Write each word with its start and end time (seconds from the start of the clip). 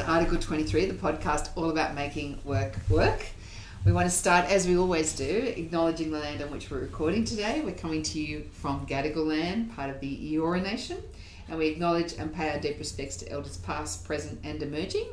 to 0.00 0.10
Article 0.10 0.38
23, 0.38 0.86
the 0.86 0.94
podcast 0.94 1.50
all 1.56 1.68
about 1.68 1.94
making 1.94 2.38
work 2.44 2.74
work. 2.88 3.26
We 3.84 3.92
want 3.92 4.06
to 4.06 4.10
start, 4.10 4.46
as 4.46 4.66
we 4.66 4.78
always 4.78 5.14
do, 5.14 5.52
acknowledging 5.56 6.10
the 6.10 6.18
land 6.18 6.40
on 6.42 6.50
which 6.50 6.70
we're 6.70 6.78
recording 6.78 7.24
today. 7.24 7.60
We're 7.62 7.74
coming 7.74 8.02
to 8.04 8.20
you 8.20 8.48
from 8.52 8.86
Gadigal 8.86 9.26
land, 9.26 9.76
part 9.76 9.90
of 9.90 10.00
the 10.00 10.34
Eora 10.34 10.62
Nation, 10.62 11.02
and 11.48 11.58
we 11.58 11.66
acknowledge 11.66 12.14
and 12.14 12.32
pay 12.32 12.48
our 12.48 12.58
deep 12.58 12.78
respects 12.78 13.16
to 13.18 13.30
elders 13.30 13.58
past, 13.58 14.06
present, 14.06 14.40
and 14.42 14.62
emerging, 14.62 15.08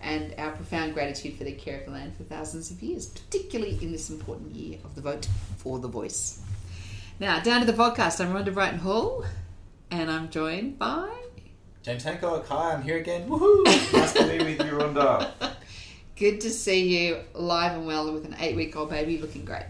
and 0.00 0.34
our 0.38 0.52
profound 0.52 0.94
gratitude 0.94 1.36
for 1.36 1.44
their 1.44 1.54
care 1.54 1.80
of 1.80 1.84
the 1.84 1.92
land 1.92 2.16
for 2.16 2.22
thousands 2.22 2.70
of 2.70 2.82
years, 2.82 3.06
particularly 3.06 3.78
in 3.82 3.92
this 3.92 4.08
important 4.08 4.54
year 4.54 4.78
of 4.82 4.94
the 4.94 5.02
vote 5.02 5.28
for 5.58 5.78
the 5.78 5.88
voice. 5.88 6.40
Now, 7.20 7.40
down 7.40 7.60
to 7.60 7.66
the 7.66 7.74
podcast. 7.74 8.24
I'm 8.24 8.32
Rhonda 8.32 8.54
Brighton 8.54 8.78
Hall, 8.78 9.26
and 9.90 10.10
I'm 10.10 10.30
joined 10.30 10.78
by 10.78 11.22
James 11.82 12.04
Hancock, 12.04 12.46
hi, 12.46 12.74
I'm 12.74 12.82
here 12.82 12.98
again. 12.98 13.28
Woohoo! 13.28 13.64
Nice 13.92 14.11
to 14.94 15.00
be 15.00 15.06
Rhonda. 15.06 15.52
Good 16.16 16.40
to 16.42 16.50
see 16.50 17.06
you 17.06 17.20
live 17.34 17.72
and 17.72 17.86
well 17.86 18.12
with 18.12 18.24
an 18.24 18.36
eight 18.38 18.54
week 18.54 18.76
old 18.76 18.90
baby 18.90 19.18
looking 19.18 19.44
great. 19.44 19.66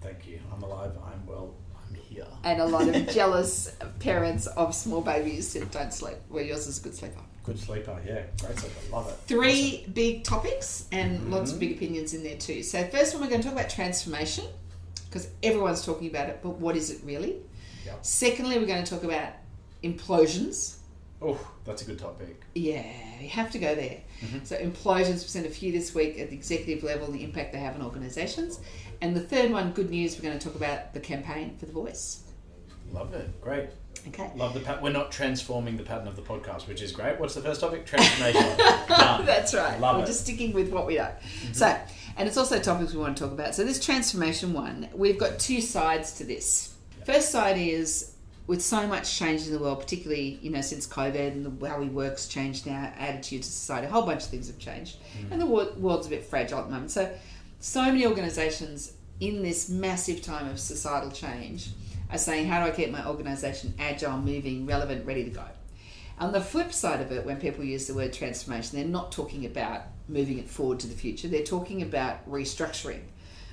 Thank 0.00 0.26
you. 0.26 0.40
I'm 0.52 0.62
alive, 0.62 0.92
I'm 1.04 1.26
well, 1.26 1.54
I'm 1.86 1.94
here. 1.94 2.26
And 2.42 2.60
a 2.60 2.66
lot 2.66 2.88
of 2.88 3.08
jealous 3.12 3.76
parents 3.98 4.46
of 4.46 4.74
small 4.74 5.02
babies 5.02 5.52
that 5.52 5.70
don't 5.70 5.92
sleep. 5.92 6.16
Well, 6.28 6.44
yours 6.44 6.66
is 6.66 6.80
a 6.80 6.82
good 6.82 6.94
sleeper. 6.94 7.20
Good 7.44 7.58
sleeper, 7.58 8.00
yeah. 8.06 8.22
Great 8.40 8.58
sleeper, 8.58 8.90
love 8.90 9.08
it. 9.08 9.14
Three 9.26 9.86
big 9.92 10.24
topics 10.24 10.86
and 10.92 11.20
mm-hmm. 11.20 11.32
lots 11.32 11.52
of 11.52 11.60
big 11.60 11.72
opinions 11.72 12.14
in 12.14 12.22
there 12.22 12.36
too. 12.36 12.62
So, 12.62 12.82
first 12.88 13.14
one, 13.14 13.22
we're 13.22 13.30
going 13.30 13.42
to 13.42 13.48
talk 13.48 13.56
about 13.56 13.70
transformation 13.70 14.44
because 15.08 15.28
everyone's 15.42 15.84
talking 15.84 16.08
about 16.08 16.28
it, 16.28 16.40
but 16.42 16.50
what 16.50 16.76
is 16.76 16.90
it 16.90 17.00
really? 17.04 17.36
Yep. 17.86 17.98
Secondly, 18.02 18.58
we're 18.58 18.66
going 18.66 18.84
to 18.84 18.90
talk 18.90 19.04
about 19.04 19.32
implosions. 19.82 20.76
Oh, 21.22 21.38
that's 21.64 21.82
a 21.82 21.84
good 21.84 21.98
topic. 21.98 22.40
Yeah, 22.54 22.86
you 23.20 23.28
have 23.28 23.50
to 23.52 23.58
go 23.58 23.74
there. 23.74 24.00
Mm-hmm. 24.20 24.44
So 24.44 24.56
implosions, 24.56 25.22
we 25.22 25.28
sent 25.28 25.46
a 25.46 25.50
few 25.50 25.72
this 25.72 25.94
week 25.94 26.18
at 26.18 26.30
the 26.30 26.36
executive 26.36 26.84
level, 26.84 27.06
and 27.06 27.14
the 27.14 27.24
impact 27.24 27.52
they 27.52 27.58
have 27.58 27.74
on 27.74 27.82
organisations. 27.82 28.60
And 29.00 29.16
the 29.16 29.20
third 29.20 29.50
one, 29.50 29.72
good 29.72 29.90
news, 29.90 30.16
we're 30.16 30.22
going 30.22 30.38
to 30.38 30.44
talk 30.44 30.56
about 30.56 30.92
the 30.92 31.00
campaign 31.00 31.56
for 31.58 31.66
the 31.66 31.72
voice. 31.72 32.24
Love 32.92 33.14
it, 33.14 33.40
great. 33.40 33.70
Okay. 34.08 34.30
Love 34.34 34.54
the 34.54 34.60
pat- 34.60 34.82
We're 34.82 34.92
not 34.92 35.12
transforming 35.12 35.76
the 35.76 35.82
pattern 35.82 36.08
of 36.08 36.16
the 36.16 36.22
podcast, 36.22 36.66
which 36.66 36.80
is 36.82 36.92
great. 36.92 37.20
What's 37.20 37.34
the 37.34 37.42
first 37.42 37.60
topic? 37.60 37.86
Transformation. 37.86 38.42
That's 38.88 39.54
right. 39.54 39.78
Love 39.78 39.96
We're 39.96 40.04
it. 40.04 40.06
just 40.06 40.22
sticking 40.22 40.52
with 40.52 40.70
what 40.70 40.86
we 40.86 40.96
know. 40.96 41.02
Mm-hmm. 41.02 41.52
So, 41.52 41.76
and 42.16 42.26
it's 42.28 42.36
also 42.36 42.58
topics 42.58 42.92
we 42.92 43.00
want 43.00 43.16
to 43.16 43.24
talk 43.24 43.32
about. 43.32 43.54
So, 43.54 43.64
this 43.64 43.84
transformation 43.84 44.52
one, 44.52 44.88
we've 44.94 45.18
got 45.18 45.38
two 45.38 45.60
sides 45.60 46.12
to 46.12 46.24
this. 46.24 46.74
First 47.04 47.30
side 47.30 47.58
is 47.58 48.14
with 48.50 48.60
so 48.60 48.84
much 48.84 49.16
change 49.16 49.46
in 49.46 49.52
the 49.52 49.60
world, 49.60 49.78
particularly 49.78 50.40
you 50.42 50.50
know 50.50 50.60
since 50.60 50.84
COVID 50.84 51.28
and 51.28 51.46
the, 51.46 51.68
how 51.68 51.78
we 51.78 51.86
work's 51.86 52.26
changed 52.26 52.66
now, 52.66 52.92
attitude 52.98 53.44
to 53.44 53.48
society, 53.48 53.86
a 53.86 53.90
whole 53.90 54.02
bunch 54.02 54.24
of 54.24 54.28
things 54.28 54.48
have 54.48 54.58
changed, 54.58 54.96
mm. 55.16 55.30
and 55.30 55.40
the 55.40 55.46
wor- 55.46 55.72
world's 55.78 56.08
a 56.08 56.10
bit 56.10 56.24
fragile 56.24 56.58
at 56.58 56.64
the 56.66 56.72
moment. 56.72 56.90
So, 56.90 57.08
so 57.60 57.84
many 57.84 58.04
organisations 58.04 58.94
in 59.20 59.44
this 59.44 59.68
massive 59.68 60.20
time 60.20 60.48
of 60.48 60.58
societal 60.58 61.12
change 61.12 61.68
are 62.10 62.18
saying, 62.18 62.48
how 62.48 62.64
do 62.64 62.72
I 62.72 62.74
keep 62.74 62.90
my 62.90 63.06
organisation 63.06 63.72
agile, 63.78 64.18
moving, 64.18 64.66
relevant, 64.66 65.06
ready 65.06 65.22
to 65.22 65.30
go? 65.30 65.44
On 66.18 66.32
the 66.32 66.40
flip 66.40 66.72
side 66.72 67.00
of 67.00 67.12
it, 67.12 67.24
when 67.24 67.38
people 67.38 67.64
use 67.64 67.86
the 67.86 67.94
word 67.94 68.12
transformation, 68.12 68.76
they're 68.76 68.88
not 68.88 69.12
talking 69.12 69.46
about 69.46 69.82
moving 70.08 70.38
it 70.40 70.50
forward 70.50 70.80
to 70.80 70.88
the 70.88 70.96
future. 70.96 71.28
They're 71.28 71.44
talking 71.44 71.82
about 71.82 72.28
restructuring 72.28 73.02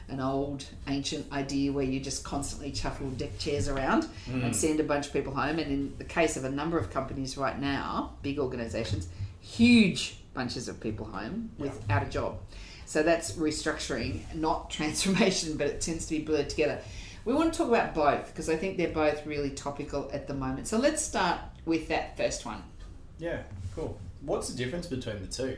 an 0.09 0.21
old 0.21 0.65
ancient 0.87 1.31
idea 1.31 1.71
where 1.71 1.83
you 1.83 1.99
just 1.99 2.23
constantly 2.23 2.73
shuffle 2.73 3.09
deck 3.11 3.37
chairs 3.39 3.67
around 3.67 4.07
and 4.27 4.43
hmm. 4.43 4.51
send 4.51 4.79
a 4.79 4.83
bunch 4.83 5.07
of 5.07 5.13
people 5.13 5.33
home. 5.33 5.59
And 5.59 5.71
in 5.71 5.93
the 5.97 6.05
case 6.05 6.37
of 6.37 6.45
a 6.45 6.49
number 6.49 6.77
of 6.77 6.89
companies 6.91 7.37
right 7.37 7.59
now, 7.59 8.13
big 8.21 8.39
organizations, 8.39 9.09
huge 9.41 10.17
bunches 10.33 10.67
of 10.67 10.79
people 10.79 11.05
home 11.05 11.51
without 11.57 12.03
a 12.03 12.09
job. 12.09 12.37
So 12.85 13.03
that's 13.03 13.33
restructuring, 13.33 14.33
not 14.33 14.69
transformation, 14.79 15.57
but 15.57 15.67
it 15.67 15.81
tends 15.81 16.05
to 16.07 16.17
be 16.17 16.23
blurred 16.23 16.49
together. 16.49 16.79
We 17.25 17.33
want 17.33 17.51
to 17.51 17.57
talk 17.57 17.67
about 17.67 17.93
both 17.93 18.27
because 18.27 18.49
I 18.49 18.55
think 18.55 18.77
they're 18.77 18.87
both 18.87 19.25
really 19.25 19.49
topical 19.49 20.09
at 20.13 20.27
the 20.27 20.33
moment. 20.33 20.67
So 20.67 20.77
let's 20.77 21.03
start 21.03 21.41
with 21.65 21.89
that 21.89 22.15
first 22.15 22.45
one. 22.45 22.63
yeah, 23.19 23.43
cool. 23.75 23.99
What's 24.21 24.49
the 24.49 24.57
difference 24.57 24.87
between 24.87 25.21
the 25.21 25.27
two? 25.27 25.57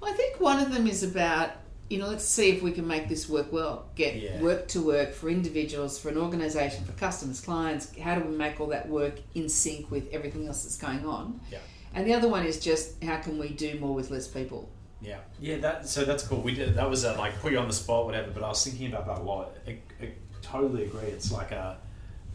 Well, 0.00 0.12
I 0.12 0.16
think 0.16 0.40
one 0.40 0.58
of 0.60 0.72
them 0.72 0.86
is 0.86 1.02
about, 1.02 1.50
you 1.90 1.98
know, 1.98 2.06
let's 2.06 2.24
see 2.24 2.50
if 2.50 2.62
we 2.62 2.70
can 2.70 2.86
make 2.86 3.08
this 3.08 3.28
work 3.28 3.52
well. 3.52 3.86
Get 3.96 4.14
Yeah. 4.14 4.40
work 4.40 4.68
to 4.68 4.80
work 4.80 5.12
for 5.12 5.28
individuals, 5.28 5.98
for 5.98 6.08
an 6.08 6.16
organisation, 6.16 6.84
for 6.84 6.92
customers, 6.92 7.40
clients. 7.40 7.88
How 7.98 8.14
do 8.14 8.26
we 8.26 8.36
make 8.36 8.60
all 8.60 8.68
that 8.68 8.88
work 8.88 9.18
in 9.34 9.48
sync 9.48 9.90
with 9.90 10.08
everything 10.12 10.46
else 10.46 10.62
that's 10.62 10.76
going 10.78 11.04
on? 11.04 11.40
Yeah. 11.50 11.58
And 11.92 12.06
the 12.06 12.14
other 12.14 12.28
one 12.28 12.46
is 12.46 12.60
just 12.60 13.02
how 13.02 13.16
can 13.16 13.38
we 13.38 13.48
do 13.48 13.78
more 13.80 13.92
with 13.92 14.10
less 14.12 14.28
people? 14.28 14.70
Yeah, 15.02 15.18
yeah. 15.40 15.56
That 15.56 15.88
so 15.88 16.04
that's 16.04 16.22
cool. 16.22 16.40
We 16.42 16.54
did 16.54 16.74
that 16.74 16.88
was 16.88 17.02
a, 17.04 17.14
like 17.14 17.40
put 17.40 17.50
you 17.52 17.58
on 17.58 17.66
the 17.66 17.74
spot, 17.74 18.06
whatever. 18.06 18.30
But 18.30 18.44
I 18.44 18.48
was 18.48 18.62
thinking 18.64 18.86
about 18.92 19.06
that 19.06 19.18
a 19.18 19.22
lot. 19.22 19.56
I, 19.66 19.78
I 20.00 20.12
totally 20.42 20.84
agree. 20.84 21.08
It's 21.08 21.32
like 21.32 21.50
a 21.50 21.78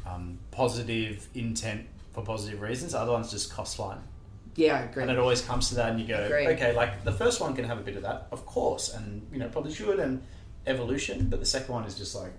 um, 0.06 0.40
positive 0.52 1.30
intent 1.34 1.86
for 2.12 2.24
positive 2.24 2.60
reasons. 2.60 2.92
The 2.92 3.00
other 3.00 3.14
one's 3.14 3.32
just 3.32 3.54
cost 3.54 3.80
line, 3.80 4.00
Yeah, 4.56 4.78
I 4.78 4.80
agree. 4.84 5.02
and 5.04 5.12
it 5.12 5.18
always 5.20 5.42
comes 5.42 5.70
to 5.70 5.76
that. 5.76 5.90
And 5.90 6.00
you 6.00 6.08
go, 6.08 6.16
okay, 6.18 6.74
like 6.76 7.04
the 7.04 7.12
first 7.12 7.42
one 7.42 7.54
can 7.56 7.66
have 7.66 7.78
a 7.78 7.82
bit 7.84 7.96
of 7.98 8.04
that, 8.04 8.28
of 8.32 8.46
course, 8.46 8.94
and 8.94 9.26
you 9.32 9.38
know 9.40 9.50
probably 9.50 9.74
should, 9.74 10.00
and 10.00 10.22
evolution. 10.66 11.28
But 11.30 11.40
the 11.40 11.46
second 11.46 11.74
one 11.74 11.84
is 11.86 11.96
just 11.96 12.16
like 12.16 12.32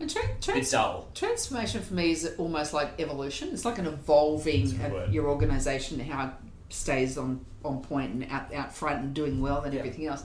And 0.00 0.10
tra- 0.10 0.22
trans- 0.40 0.70
dull. 0.70 1.08
transformation 1.14 1.82
for 1.82 1.94
me 1.94 2.10
is 2.12 2.34
almost 2.38 2.72
like 2.72 3.00
evolution. 3.00 3.48
It's 3.52 3.64
like 3.64 3.78
an 3.78 3.86
evolving 3.86 4.62
That's 4.64 4.72
a 4.72 4.76
good 4.90 5.02
of 5.08 5.14
your 5.14 5.28
organisation, 5.28 6.00
how 6.00 6.26
it 6.26 6.32
stays 6.74 7.16
on, 7.16 7.44
on 7.64 7.82
point 7.82 8.12
and 8.14 8.26
out, 8.30 8.52
out 8.54 8.74
front 8.74 9.00
and 9.04 9.14
doing 9.14 9.40
well 9.40 9.62
and 9.62 9.72
Yeah. 9.72 9.80
everything 9.80 10.06
else. 10.06 10.22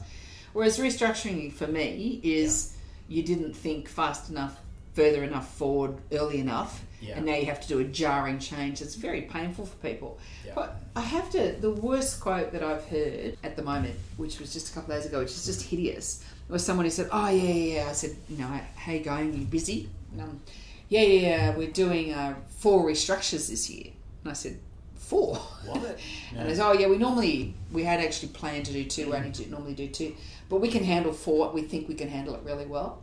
Whereas 0.54 0.78
restructuring 0.78 1.52
for 1.54 1.68
me 1.68 2.20
is 2.24 2.76
you 3.08 3.24
didn't 3.24 3.54
think 3.56 3.88
fast 3.88 4.30
enough, 4.30 4.60
further 4.94 5.24
enough 5.24 5.54
forward, 5.56 5.96
early 6.12 6.40
enough, 6.40 6.82
Yeah. 7.02 7.18
and 7.18 7.26
now 7.26 7.36
you 7.36 7.46
have 7.48 7.60
to 7.62 7.68
do 7.68 7.80
a 7.80 7.84
jarring 7.84 8.40
change. 8.40 8.82
It's 8.82 8.96
very 8.96 9.22
painful 9.24 9.66
for 9.66 9.76
people. 9.78 10.20
Yeah. 10.46 10.52
But 10.56 10.76
I 10.96 11.02
have 11.02 11.30
to, 11.32 11.52
the 11.60 11.72
worst 11.72 12.20
quote 12.20 12.52
that 12.52 12.64
I've 12.64 12.86
heard 12.86 13.38
at 13.44 13.56
the 13.56 13.64
moment, 13.64 13.96
which 14.18 14.40
was 14.40 14.54
just 14.54 14.72
a 14.72 14.74
couple 14.74 14.94
of 14.94 15.00
days 15.02 15.10
ago, 15.10 15.20
which 15.20 15.32
is 15.32 15.46
just 15.46 15.64
hideous, 15.64 16.24
was 16.48 16.64
someone 16.64 16.86
who 16.86 16.92
said, 16.92 17.10
Oh, 17.12 17.28
yeah, 17.30 17.42
yeah, 17.52 17.76
yeah. 17.84 17.90
I 17.90 17.94
said, 17.94 18.16
You 18.30 18.38
know, 18.38 18.60
how 18.76 18.92
you 18.92 19.00
going? 19.00 19.34
you 19.34 19.46
busy? 19.46 19.90
And, 20.12 20.22
um, 20.22 20.42
yeah, 20.90 21.02
yeah, 21.02 21.28
yeah, 21.30 21.58
we're 21.58 21.72
doing 21.72 22.14
uh, 22.14 22.36
four 22.60 22.86
restructures 22.88 23.50
this 23.50 23.70
year. 23.70 23.88
And 24.24 24.32
I 24.32 24.34
said, 24.34 24.60
Four? 24.96 25.36
What? 25.66 26.00
And 26.38 26.48
they 26.50 26.56
said, 26.56 26.66
Oh, 26.66 26.74
yeah, 26.74 26.88
we 26.88 26.98
normally, 26.98 27.56
we 27.72 27.84
had 27.84 28.00
actually 28.00 28.30
planned 28.30 28.66
to 28.68 28.74
do 28.74 28.84
two, 28.86 29.10
we 29.10 29.16
only 29.18 29.32
do, 29.32 29.46
normally 29.48 29.74
do 29.74 29.88
two, 29.88 30.16
but 30.50 30.62
we 30.62 30.68
can 30.70 30.84
handle 30.84 31.14
four. 31.14 31.50
We 31.52 31.64
think 31.64 31.88
we 31.90 31.96
can 31.96 32.10
handle 32.10 32.36
it 32.36 32.42
really 32.44 32.66
well. 32.68 33.02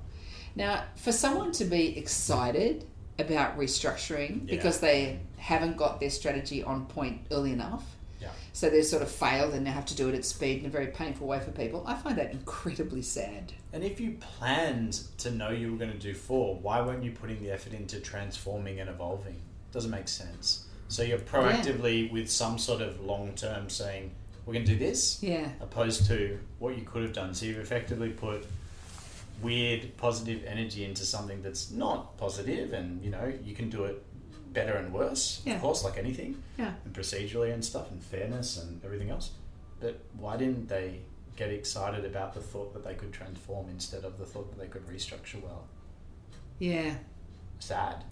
Now, 0.57 0.85
for 0.97 1.13
someone 1.13 1.53
to 1.53 1.65
be 1.65 1.97
excited 1.99 2.85
about 3.19 3.59
restructuring 3.59 4.41
Yeah. 4.49 4.57
because 4.57 4.81
they 4.81 5.19
haven't 5.37 5.77
got 5.77 6.01
their 6.01 6.11
strategy 6.11 6.63
on 6.63 6.87
point 6.87 7.21
early 7.31 7.53
enough, 7.53 7.85
Yeah. 8.21 8.29
so 8.53 8.69
they've 8.71 8.85
sort 8.85 9.03
of 9.03 9.11
failed 9.11 9.55
and 9.55 9.65
now 9.65 9.73
have 9.73 9.87
to 9.87 9.95
do 9.97 10.09
it 10.09 10.15
at 10.15 10.25
speed 10.25 10.61
in 10.61 10.67
a 10.67 10.71
very 10.71 10.89
painful 10.89 11.27
way 11.27 11.39
for 11.41 11.51
people, 11.51 11.83
I 11.87 11.95
find 11.97 12.17
that 12.19 12.33
incredibly 12.33 13.03
sad. 13.03 13.53
And 13.73 13.85
if 13.85 14.01
you 14.01 14.13
planned 14.21 15.03
to 15.19 15.31
know 15.31 15.51
you 15.51 15.73
were 15.73 15.79
going 15.79 15.93
to 15.93 15.99
do 15.99 16.15
four, 16.15 16.57
why 16.57 16.81
weren't 16.81 17.05
you 17.05 17.13
putting 17.13 17.43
the 17.43 17.51
effort 17.51 17.73
into 17.75 18.01
transforming 18.01 18.81
and 18.81 18.89
evolving? 18.91 19.37
Doesn't 19.73 19.91
make 19.91 20.09
sense. 20.09 20.65
So 20.89 21.03
you're 21.05 21.19
proactively 21.19 22.11
with 22.11 22.29
some 22.31 22.59
sort 22.59 22.83
of 22.83 23.01
long 23.01 23.33
term 23.35 23.71
saying, 23.71 24.11
we're 24.45 24.55
going 24.55 24.65
to 24.67 24.73
do 24.73 24.79
this, 24.79 25.23
Yeah. 25.23 25.49
opposed 25.61 26.07
to 26.07 26.39
what 26.59 26.77
you 26.77 26.83
could 26.83 27.03
have 27.03 27.13
done. 27.13 27.35
So 27.35 27.47
you've 27.47 27.59
effectively 27.59 28.09
put 28.11 28.47
weird 29.43 29.97
positive 29.97 30.45
energy 30.47 30.85
into 30.85 31.05
something 31.05 31.43
that's 31.43 31.71
not 31.71 32.17
positive, 32.19 32.73
and 32.73 33.03
you 33.03 33.11
know, 33.11 33.33
you 33.45 33.55
can 33.55 33.71
do 33.71 33.85
it 33.85 34.03
better 34.53 34.73
and 34.75 34.93
worse, 34.93 35.43
Yeah. 35.45 35.55
of 35.57 35.63
course, 35.63 35.85
like 35.85 35.97
anything, 35.97 36.43
Yeah. 36.59 36.75
and 36.85 36.93
procedurally 36.95 37.53
and 37.55 37.65
stuff, 37.65 37.91
and 37.91 38.03
fairness 38.03 38.59
and 38.59 38.85
everything 38.85 39.11
else. 39.11 39.31
But 39.81 40.01
why 40.19 40.37
didn't 40.37 40.69
they 40.69 41.01
get 41.37 41.51
excited 41.51 42.05
about 42.05 42.35
the 42.35 42.41
thought 42.41 42.75
that 42.75 42.85
they 42.85 42.95
could 42.95 43.13
transform 43.13 43.69
instead 43.71 44.05
of 44.05 44.19
the 44.19 44.27
thought 44.27 44.51
that 44.51 44.59
they 44.61 44.67
could 44.69 44.87
restructure 44.87 45.41
well? 45.43 45.65
Yeah. 46.59 46.95
Sad. 47.61 48.05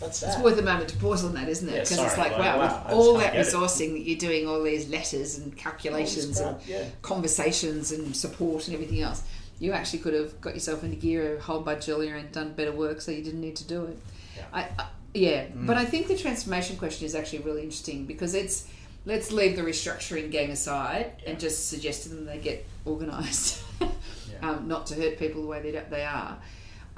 That's 0.00 0.18
sad. 0.18 0.34
It's 0.34 0.42
worth 0.42 0.58
a 0.58 0.62
moment 0.62 0.90
to 0.90 0.96
pause 0.96 1.24
on 1.24 1.32
that, 1.34 1.48
isn't 1.48 1.68
it? 1.68 1.72
Yeah, 1.72 1.78
Because 1.80 1.98
it's 1.98 2.14
sorry, 2.14 2.30
like, 2.30 2.38
like, 2.38 2.40
wow, 2.40 2.58
wow, 2.58 2.84
with 2.86 2.92
all 2.94 3.16
that 3.18 3.32
get 3.32 3.46
it. 3.46 3.48
resourcing 3.48 3.92
that 3.92 4.00
you're 4.00 4.18
doing, 4.18 4.46
all 4.46 4.62
these 4.62 4.88
letters 4.88 5.38
and 5.38 5.52
oh, 5.52 5.56
calculations 5.56 6.38
and 6.40 6.58
yeah. 6.66 6.84
conversations 7.00 7.92
and 7.92 8.14
support 8.14 8.66
and 8.66 8.74
everything 8.74 9.00
else, 9.00 9.22
you 9.58 9.72
actually 9.72 10.00
could 10.00 10.14
have 10.14 10.40
got 10.40 10.54
yourself 10.54 10.84
into 10.84 10.96
gear 10.96 11.36
a 11.36 11.40
whole 11.40 11.60
bunch 11.60 11.88
earlier 11.88 12.14
and 12.16 12.30
done 12.32 12.52
better 12.52 12.72
work 12.72 13.00
so 13.00 13.10
you 13.10 13.22
didn't 13.22 13.40
need 13.40 13.56
to 13.56 13.66
do 13.66 13.84
it. 13.84 13.98
Yeah. 14.36 14.42
I, 14.52 14.60
I, 14.78 14.86
yeah, 15.14 15.46
but 15.54 15.78
I 15.78 15.84
think 15.86 16.08
the 16.08 16.16
transformation 16.16 16.76
question 16.76 17.06
is 17.06 17.14
actually 17.14 17.38
really 17.38 17.62
interesting 17.62 18.04
because 18.04 18.34
it's 18.34 18.68
let's 19.06 19.32
leave 19.32 19.56
the 19.56 19.62
restructuring 19.62 20.30
game 20.30 20.50
aside 20.50 21.12
Yeah. 21.22 21.30
and 21.30 21.40
just 21.40 21.68
suggest 21.70 22.02
to 22.02 22.08
them 22.10 22.26
they 22.26 22.38
get 22.38 22.66
organised, 22.86 23.62
Yeah. 23.80 23.88
um, 24.42 24.68
not 24.68 24.86
to 24.88 24.94
hurt 24.94 25.18
people 25.18 25.40
the 25.42 25.48
way 25.48 25.62
they, 25.62 25.70
they 25.90 26.04
are. 26.04 26.36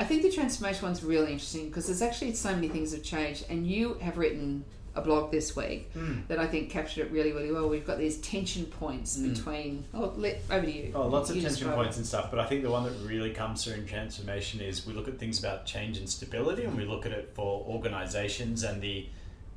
I 0.01 0.05
think 0.05 0.23
the 0.23 0.31
transformation 0.31 0.83
one's 0.85 1.03
really 1.05 1.33
interesting 1.33 1.69
because 1.69 1.87
there's 1.87 2.03
actually 2.03 2.35
so 2.35 2.55
many 2.55 2.69
things 2.69 2.93
have 2.93 3.03
changed, 3.03 3.45
and 3.51 3.67
you 3.67 3.95
have 4.01 4.17
written 4.17 4.65
a 4.99 5.01
blog 5.03 5.31
this 5.31 5.55
week 5.57 5.93
Mm. 5.95 6.27
that 6.29 6.39
I 6.39 6.47
think 6.47 6.71
captured 6.71 7.07
it 7.07 7.13
really, 7.13 7.33
really 7.33 7.53
well. 7.53 7.69
We've 7.69 7.87
got 7.87 7.99
these 7.99 8.19
tension 8.19 8.67
points 8.67 9.17
Mm. 9.17 9.35
between. 9.35 9.85
Oh, 9.95 10.13
let, 10.17 10.43
over 10.51 10.67
to 10.67 10.73
you. 10.73 10.93
Oh, 10.95 11.07
lots 11.07 11.31
of 11.31 11.41
tension 11.41 11.71
points 11.73 11.97
and 11.97 12.05
stuff, 12.07 12.31
but 12.31 12.39
I 12.41 12.47
think 12.47 12.63
the 12.63 12.71
one 12.71 12.85
that 12.85 12.93
really 13.07 13.31
comes 13.31 13.65
through 13.65 13.75
in 13.75 13.87
transformation 13.87 14.61
is 14.61 14.87
we 14.87 14.93
look 14.93 15.09
at 15.09 15.19
things 15.19 15.39
about 15.39 15.67
change 15.67 15.99
and 15.99 16.09
stability, 16.09 16.65
and 16.65 16.77
we 16.77 16.85
look 16.85 17.07
at 17.07 17.13
it 17.13 17.31
for 17.35 17.65
organisations 17.67 18.63
and 18.65 18.83
the 18.83 19.07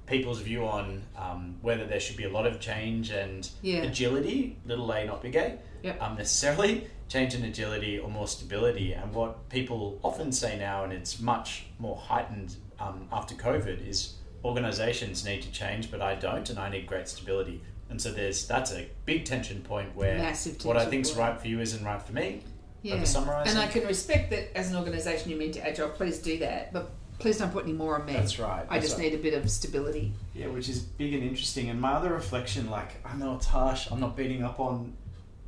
people's 0.07 0.39
view 0.41 0.65
on 0.65 1.03
um, 1.17 1.55
whether 1.61 1.85
there 1.85 1.99
should 1.99 2.17
be 2.17 2.25
a 2.25 2.29
lot 2.29 2.45
of 2.45 2.59
change 2.59 3.09
and 3.11 3.49
Yeah. 3.61 3.83
agility, 3.83 4.57
little 4.65 4.91
a, 4.91 5.05
not 5.05 5.21
big 5.21 5.35
a, 5.35 5.57
Yep. 5.83 6.01
um, 6.01 6.17
necessarily 6.17 6.87
change 7.07 7.33
and 7.33 7.45
agility 7.45 7.97
or 7.97 8.09
more 8.09 8.27
stability. 8.27 8.93
And 8.93 9.13
what 9.13 9.47
people 9.49 9.99
often 10.03 10.31
say 10.31 10.57
now, 10.57 10.83
and 10.83 10.91
it's 10.93 11.19
much 11.19 11.65
more 11.79 11.95
heightened 11.95 12.55
um, 12.79 13.07
after 13.11 13.35
COVID, 13.35 13.87
is 13.87 14.15
organisations 14.43 15.25
need 15.25 15.41
to 15.43 15.51
change, 15.51 15.91
but 15.91 16.01
I 16.01 16.15
don't, 16.15 16.49
and 16.49 16.59
I 16.59 16.69
need 16.69 16.87
great 16.87 17.07
stability. 17.07 17.61
And 17.89 18.01
so 18.01 18.11
there's 18.11 18.47
that's 18.47 18.71
a 18.71 18.87
big 19.05 19.25
tension 19.25 19.61
point 19.61 19.95
where 19.95 20.17
Massive 20.17 20.63
what 20.63 20.77
I 20.77 20.81
tension 20.81 20.91
think's 20.91 21.09
point. 21.09 21.19
right 21.19 21.41
for 21.41 21.47
you 21.47 21.59
isn't 21.59 21.83
right 21.83 22.01
for 22.01 22.13
me. 22.13 22.41
Yeah. 22.81 23.03
And 23.45 23.59
I 23.59 23.67
can 23.67 23.85
respect 23.85 24.31
that 24.31 24.57
as 24.57 24.71
an 24.71 24.77
organisation 24.77 25.29
you're 25.29 25.37
meant 25.37 25.53
to 25.53 25.67
agile. 25.67 25.89
Please 25.89 26.17
do 26.19 26.39
that, 26.39 26.73
but 26.73 26.89
please 27.19 27.37
don't 27.37 27.51
put 27.51 27.65
any 27.65 27.73
more 27.73 27.99
on 27.99 28.05
me. 28.05 28.13
That's 28.13 28.39
right. 28.39 28.65
I 28.69 28.75
That's 28.79 28.87
just 28.87 28.99
right. 28.99 29.11
need 29.11 29.19
a 29.19 29.21
bit 29.21 29.35
of 29.35 29.49
stability. 29.51 30.13
Yeah, 30.33 30.47
which 30.47 30.67
is 30.67 30.79
big 30.79 31.13
and 31.13 31.23
interesting. 31.23 31.69
And 31.69 31.79
my 31.79 31.91
other 31.91 32.11
reflection, 32.11 32.69
like 32.71 33.05
I 33.05 33.15
know 33.15 33.35
it's 33.35 33.45
harsh, 33.45 33.91
I'm 33.91 33.99
not 33.99 34.17
beating 34.17 34.43
up 34.43 34.59
on, 34.59 34.93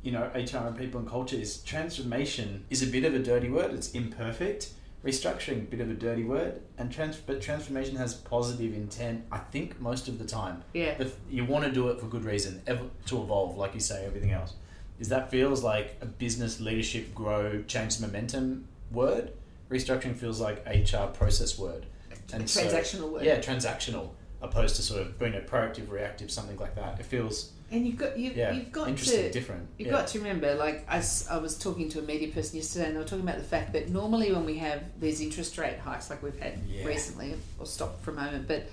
you 0.02 0.12
know, 0.12 0.30
HR 0.34 0.68
and 0.68 0.78
people 0.78 1.00
and 1.00 1.08
culture. 1.08 1.36
Is 1.36 1.58
transformation 1.62 2.64
is 2.70 2.82
a 2.82 2.86
bit 2.86 3.04
of 3.04 3.14
a 3.14 3.18
dirty 3.18 3.50
word. 3.50 3.72
It's 3.72 3.90
imperfect. 3.92 4.70
Restructuring, 5.04 5.58
a 5.58 5.66
bit 5.66 5.80
of 5.80 5.90
a 5.90 5.94
dirty 5.94 6.24
word, 6.24 6.62
and 6.78 6.90
trans- 6.90 7.16
but 7.18 7.42
transformation 7.42 7.96
has 7.96 8.14
positive 8.14 8.72
intent. 8.74 9.24
I 9.30 9.38
think 9.38 9.78
most 9.78 10.08
of 10.08 10.18
the 10.18 10.24
time, 10.24 10.62
Yeah. 10.72 10.94
if 10.98 11.16
you 11.30 11.44
want 11.44 11.66
to 11.66 11.70
do 11.70 11.88
it 11.90 12.00
for 12.00 12.06
good 12.06 12.24
reason, 12.24 12.62
ev- 12.66 12.88
to 13.06 13.22
evolve, 13.22 13.58
like 13.58 13.74
you 13.74 13.80
say, 13.80 14.06
everything 14.06 14.30
else. 14.32 14.54
Is 14.98 15.10
that 15.10 15.30
feels 15.30 15.62
like 15.62 15.96
a 16.00 16.06
business 16.06 16.58
leadership 16.58 17.14
grow 17.14 17.62
change 17.64 18.00
momentum 18.00 18.66
word. 18.90 19.32
Restructuring 19.68 20.16
feels 20.16 20.40
like 20.40 20.64
HR 20.66 21.08
process 21.08 21.58
word. 21.58 21.84
And 22.32 22.48
so- 22.48 22.62
transactional 22.62 23.10
word. 23.12 23.24
Yeah, 23.24 23.40
transactional, 23.40 24.10
opposed 24.40 24.76
to 24.76 24.82
sort 24.82 25.02
of 25.02 25.18
being 25.18 25.34
a 25.34 25.40
proactive, 25.40 25.90
reactive, 25.90 26.30
something 26.30 26.56
like 26.56 26.74
that. 26.76 26.98
It 26.98 27.04
feels 27.04 27.50
And 27.74 27.86
you've 27.86 27.96
got 27.96 28.18
you, 28.18 28.32
yeah, 28.34 28.52
you've 28.52 28.70
got 28.72 28.88
interesting, 28.88 29.22
to 29.22 29.30
different. 29.30 29.68
You've 29.78 29.88
yeah. 29.88 29.94
got 29.94 30.06
to 30.08 30.18
remember, 30.18 30.54
like 30.54 30.86
I, 30.88 31.02
I 31.30 31.38
was 31.38 31.58
talking 31.58 31.88
to 31.90 31.98
a 31.98 32.02
media 32.02 32.28
person 32.28 32.56
yesterday, 32.56 32.86
and 32.86 32.94
they 32.94 32.98
were 33.00 33.04
talking 33.04 33.24
about 33.28 33.38
the 33.38 33.44
fact 33.44 33.72
that 33.72 33.88
normally 33.88 34.32
when 34.32 34.44
we 34.44 34.58
have 34.58 34.82
these 35.00 35.20
interest 35.20 35.58
rate 35.58 35.78
hikes, 35.78 36.10
like 36.10 36.22
we've 36.22 36.38
had 36.38 36.58
Yeah. 36.68 36.84
recently, 36.86 37.34
or 37.58 37.66
stopped 37.66 38.04
for 38.04 38.12
a 38.12 38.14
moment, 38.14 38.46
but 38.46 38.68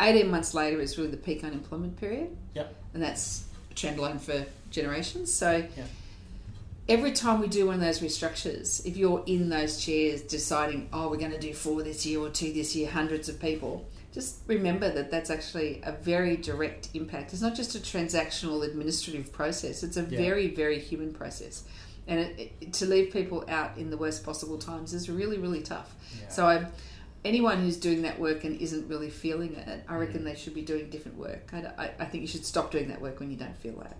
eighteen 0.00 0.30
months 0.30 0.54
later 0.54 0.80
is 0.80 0.98
really 0.98 1.10
the 1.10 1.16
peak 1.16 1.44
unemployment 1.44 1.96
period. 1.98 2.36
Yep. 2.54 2.74
and 2.94 3.02
that's 3.02 3.44
a 3.70 3.74
trend 3.74 3.98
line 3.98 4.18
for 4.18 4.44
generations. 4.70 5.32
So. 5.32 5.64
Yeah. 5.76 5.84
Every 6.88 7.10
time 7.10 7.40
we 7.40 7.48
do 7.48 7.66
one 7.66 7.74
of 7.74 7.80
those 7.80 7.98
restructures, 7.98 8.86
if 8.86 8.96
you're 8.96 9.24
in 9.26 9.48
those 9.48 9.84
chairs 9.84 10.22
deciding, 10.22 10.88
oh, 10.92 11.08
we're 11.10 11.16
going 11.16 11.32
to 11.32 11.38
do 11.40 11.52
four 11.52 11.82
this 11.82 12.06
year 12.06 12.20
or 12.20 12.30
two 12.30 12.52
this 12.52 12.76
year, 12.76 12.88
hundreds 12.88 13.28
of 13.28 13.40
people, 13.40 13.84
just 14.16 14.38
remember 14.46 14.90
that 14.90 15.10
that's 15.10 15.28
actually 15.28 15.82
a 15.84 15.92
very 15.92 16.38
direct 16.38 16.88
impact. 16.94 17.34
It's 17.34 17.42
not 17.42 17.54
just 17.54 17.74
a 17.74 17.78
transactional 17.78 18.64
administrative 18.66 19.30
process, 19.30 19.82
it's 19.82 19.98
a 19.98 20.00
Yeah. 20.00 20.16
very, 20.18 20.54
very 20.54 20.78
human 20.80 21.12
process. 21.12 21.64
And 22.08 22.20
it, 22.20 22.52
it, 22.62 22.72
to 22.74 22.86
leave 22.86 23.12
people 23.12 23.44
out 23.46 23.76
in 23.76 23.90
the 23.90 23.98
worst 23.98 24.24
possible 24.24 24.56
times 24.56 24.94
is 24.94 25.10
really, 25.10 25.36
really 25.36 25.60
tough. 25.60 25.94
Yeah. 26.18 26.28
So, 26.28 26.46
I, 26.46 26.66
anyone 27.26 27.58
who's 27.60 27.76
doing 27.76 28.00
that 28.02 28.18
work 28.18 28.44
and 28.44 28.58
isn't 28.58 28.88
really 28.88 29.10
feeling 29.10 29.54
it, 29.54 29.84
I 29.86 29.96
reckon 29.96 30.22
Mm. 30.22 30.24
they 30.24 30.34
should 30.34 30.54
be 30.54 30.62
doing 30.62 30.88
different 30.88 31.18
work. 31.18 31.50
I, 31.52 31.58
I, 31.76 31.90
I 31.98 32.04
think 32.06 32.22
you 32.22 32.28
should 32.28 32.46
stop 32.46 32.70
doing 32.70 32.88
that 32.88 33.02
work 33.02 33.20
when 33.20 33.30
you 33.30 33.36
don't 33.36 33.58
feel 33.58 33.74
that. 33.82 33.96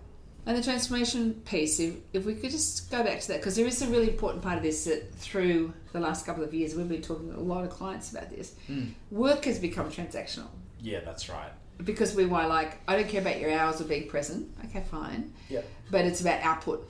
And 0.47 0.57
the 0.57 0.63
transformation 0.63 1.33
piece, 1.45 1.79
if, 1.79 1.95
if 2.13 2.25
we 2.25 2.33
could 2.33 2.51
just 2.51 2.89
go 2.89 3.03
back 3.03 3.19
to 3.19 3.27
that, 3.27 3.41
because 3.41 3.57
there 3.57 3.67
is 3.67 3.81
a 3.81 3.87
really 3.87 4.07
important 4.09 4.41
part 4.41 4.55
of 4.55 4.63
this 4.63 4.85
that 4.85 5.13
through 5.13 5.73
the 5.91 5.99
last 5.99 6.25
couple 6.25 6.43
of 6.43 6.53
years, 6.53 6.73
we've 6.73 6.87
been 6.87 7.01
talking 7.01 7.33
to 7.33 7.37
a 7.37 7.39
lot 7.39 7.65
of 7.65 7.69
clients 7.69 8.11
about 8.11 8.29
this. 8.29 8.55
Mm. 8.69 8.93
Work 9.11 9.43
has 9.43 9.59
become 9.59 9.91
transactional 9.91 10.47
yeah, 10.79 11.01
that's 11.01 11.29
right. 11.29 11.51
because 11.83 12.15
we 12.15 12.25
were 12.25 12.45
like, 12.47 12.77
I 12.87 12.95
don't 12.95 13.09
care 13.09 13.21
about 13.21 13.39
your 13.39 13.51
hours 13.51 13.81
or 13.81 13.85
being 13.85 14.07
present. 14.07 14.49
Okay, 14.65 14.83
fine. 14.89 15.33
Yeah. 15.49 15.61
But 15.91 16.05
it's 16.05 16.21
about 16.21 16.41
output. 16.41 16.89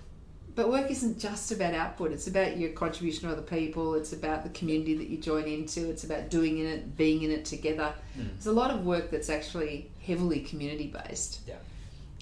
But 0.56 0.72
work 0.72 0.90
isn't 0.90 1.20
just 1.20 1.52
about 1.52 1.74
output. 1.76 2.12
It's 2.12 2.28
about 2.28 2.58
your 2.58 2.72
contribution 2.72 3.28
to 3.28 3.34
other 3.34 3.44
people. 3.44 3.94
It's 3.94 4.14
about 4.14 4.44
the 4.44 4.50
community 4.50 4.96
that 4.96 5.08
you 5.08 5.18
join 5.18 5.46
into. 5.46 5.90
It's 5.90 6.04
about 6.04 6.30
doing 6.30 6.58
in 6.58 6.66
it, 6.66 6.98
being 6.98 7.22
in 7.22 7.32
it 7.32 7.46
together. 7.46 7.94
Mm. 8.18 8.30
There's 8.34 8.48
a 8.48 8.52
lot 8.52 8.72
of 8.72 8.86
work 8.86 9.12
that's 9.12 9.30
actually 9.30 9.92
heavily 10.04 10.40
community 10.40 10.88
based. 10.88 11.42
Yeah. 11.48 11.56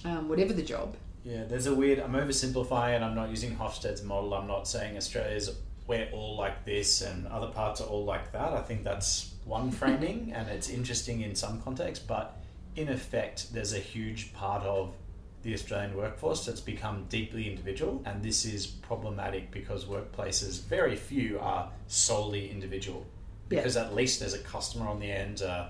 Um, 0.04 0.28
whatever 0.28 0.52
the 0.52 0.62
job. 0.62 0.96
Yeah, 1.26 1.42
there's 1.44 1.66
a 1.66 1.74
weird. 1.74 1.98
I'm 1.98 2.12
oversimplifying, 2.12 3.02
I'm 3.02 3.16
not 3.16 3.30
using 3.30 3.56
Hofstede's 3.56 4.04
model. 4.04 4.32
I'm 4.32 4.46
not 4.46 4.68
saying 4.68 4.96
Australia's 4.96 5.50
we're 5.88 6.08
all 6.12 6.36
like 6.36 6.64
this 6.64 7.00
and 7.02 7.26
other 7.28 7.46
parts 7.48 7.80
are 7.80 7.84
all 7.84 8.04
like 8.04 8.32
that. 8.32 8.52
I 8.52 8.62
think 8.62 8.84
that's 8.84 9.34
one 9.44 9.70
framing, 9.70 10.32
and 10.34 10.48
it's 10.48 10.68
interesting 10.68 11.20
in 11.22 11.34
some 11.34 11.60
contexts. 11.62 12.04
But 12.04 12.36
in 12.76 12.88
effect, 12.88 13.52
there's 13.52 13.72
a 13.72 13.78
huge 13.78 14.32
part 14.34 14.62
of 14.62 14.94
the 15.42 15.54
Australian 15.54 15.96
workforce 15.96 16.44
that's 16.44 16.60
become 16.60 17.06
deeply 17.08 17.48
individual, 17.48 18.02
and 18.04 18.22
this 18.22 18.44
is 18.44 18.66
problematic 18.66 19.50
because 19.50 19.84
workplaces, 19.84 20.62
very 20.64 20.96
few 20.96 21.38
are 21.38 21.70
solely 21.86 22.50
individual. 22.50 23.06
Yeah. 23.48 23.60
Because 23.60 23.76
at 23.76 23.94
least 23.94 24.18
there's 24.20 24.34
a 24.34 24.40
customer 24.40 24.88
on 24.88 24.98
the 24.98 25.10
end, 25.10 25.42
uh, 25.42 25.68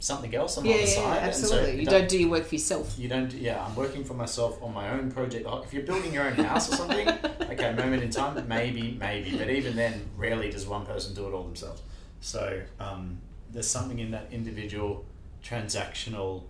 something 0.00 0.34
else 0.34 0.56
on 0.58 0.64
Yeah, 0.64 0.72
the 0.72 0.78
other 0.82 0.88
yeah, 0.90 0.94
side. 0.96 1.02
yeah, 1.02 1.26
and 1.26 1.34
so 1.34 1.42
absolutely. 1.44 1.80
you 1.80 1.84
don't- 1.86 2.00
don't 2.00 2.08
do 2.08 2.18
your 2.18 2.30
work 2.30 2.46
for 2.46 2.54
yourself. 2.54 2.94
you 2.98 3.08
don't, 3.08 3.32
yeah, 3.34 3.64
I'm 3.64 3.76
working 3.76 4.02
for 4.02 4.14
myself 4.14 4.60
on 4.62 4.72
my 4.74 4.88
own 4.90 5.12
project. 5.12 5.46
Oh, 5.48 5.62
If 5.62 5.72
you're 5.74 5.82
building 5.84 6.12
your 6.14 6.24
own 6.24 6.32
house 6.34 6.72
or 6.72 6.76
something, 6.76 7.06
okay, 7.52 7.72
moment 7.74 8.02
in 8.02 8.10
time, 8.10 8.48
maybe, 8.48 8.96
maybe. 8.98 9.36
But 9.36 9.50
even 9.50 9.76
then, 9.76 10.08
rarely 10.16 10.50
does 10.50 10.66
one 10.66 10.86
person 10.86 11.14
do 11.14 11.28
it 11.28 11.32
all 11.32 11.44
themselves. 11.44 11.82
So 12.20 12.62
um, 12.80 13.18
there's 13.52 13.66
something 13.68 13.98
in 13.98 14.10
that 14.12 14.28
individual, 14.32 15.04
transactional, 15.44 16.44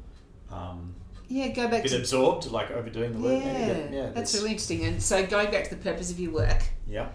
um, 0.53 0.95
Yeah, 1.29 1.49
go 1.49 1.69
back 1.69 1.83
bit 1.83 1.91
to 1.91 1.99
absorbed, 1.99 2.47
like 2.53 2.71
overdoing 2.71 3.13
the 3.13 3.19
work. 3.19 3.43
yeah, 3.43 3.53
maybe. 3.75 3.97
yeah, 3.97 4.11
that's 4.11 4.33
really 4.35 4.51
interesting. 4.51 4.85
And 4.85 5.03
so 5.03 5.27
going 5.27 5.51
back 5.51 5.65
to 5.65 5.71
the 5.75 5.83
purpose 5.83 6.11
of 6.11 6.21
your 6.21 6.33
work 6.33 6.63
Yeah, 6.87 7.09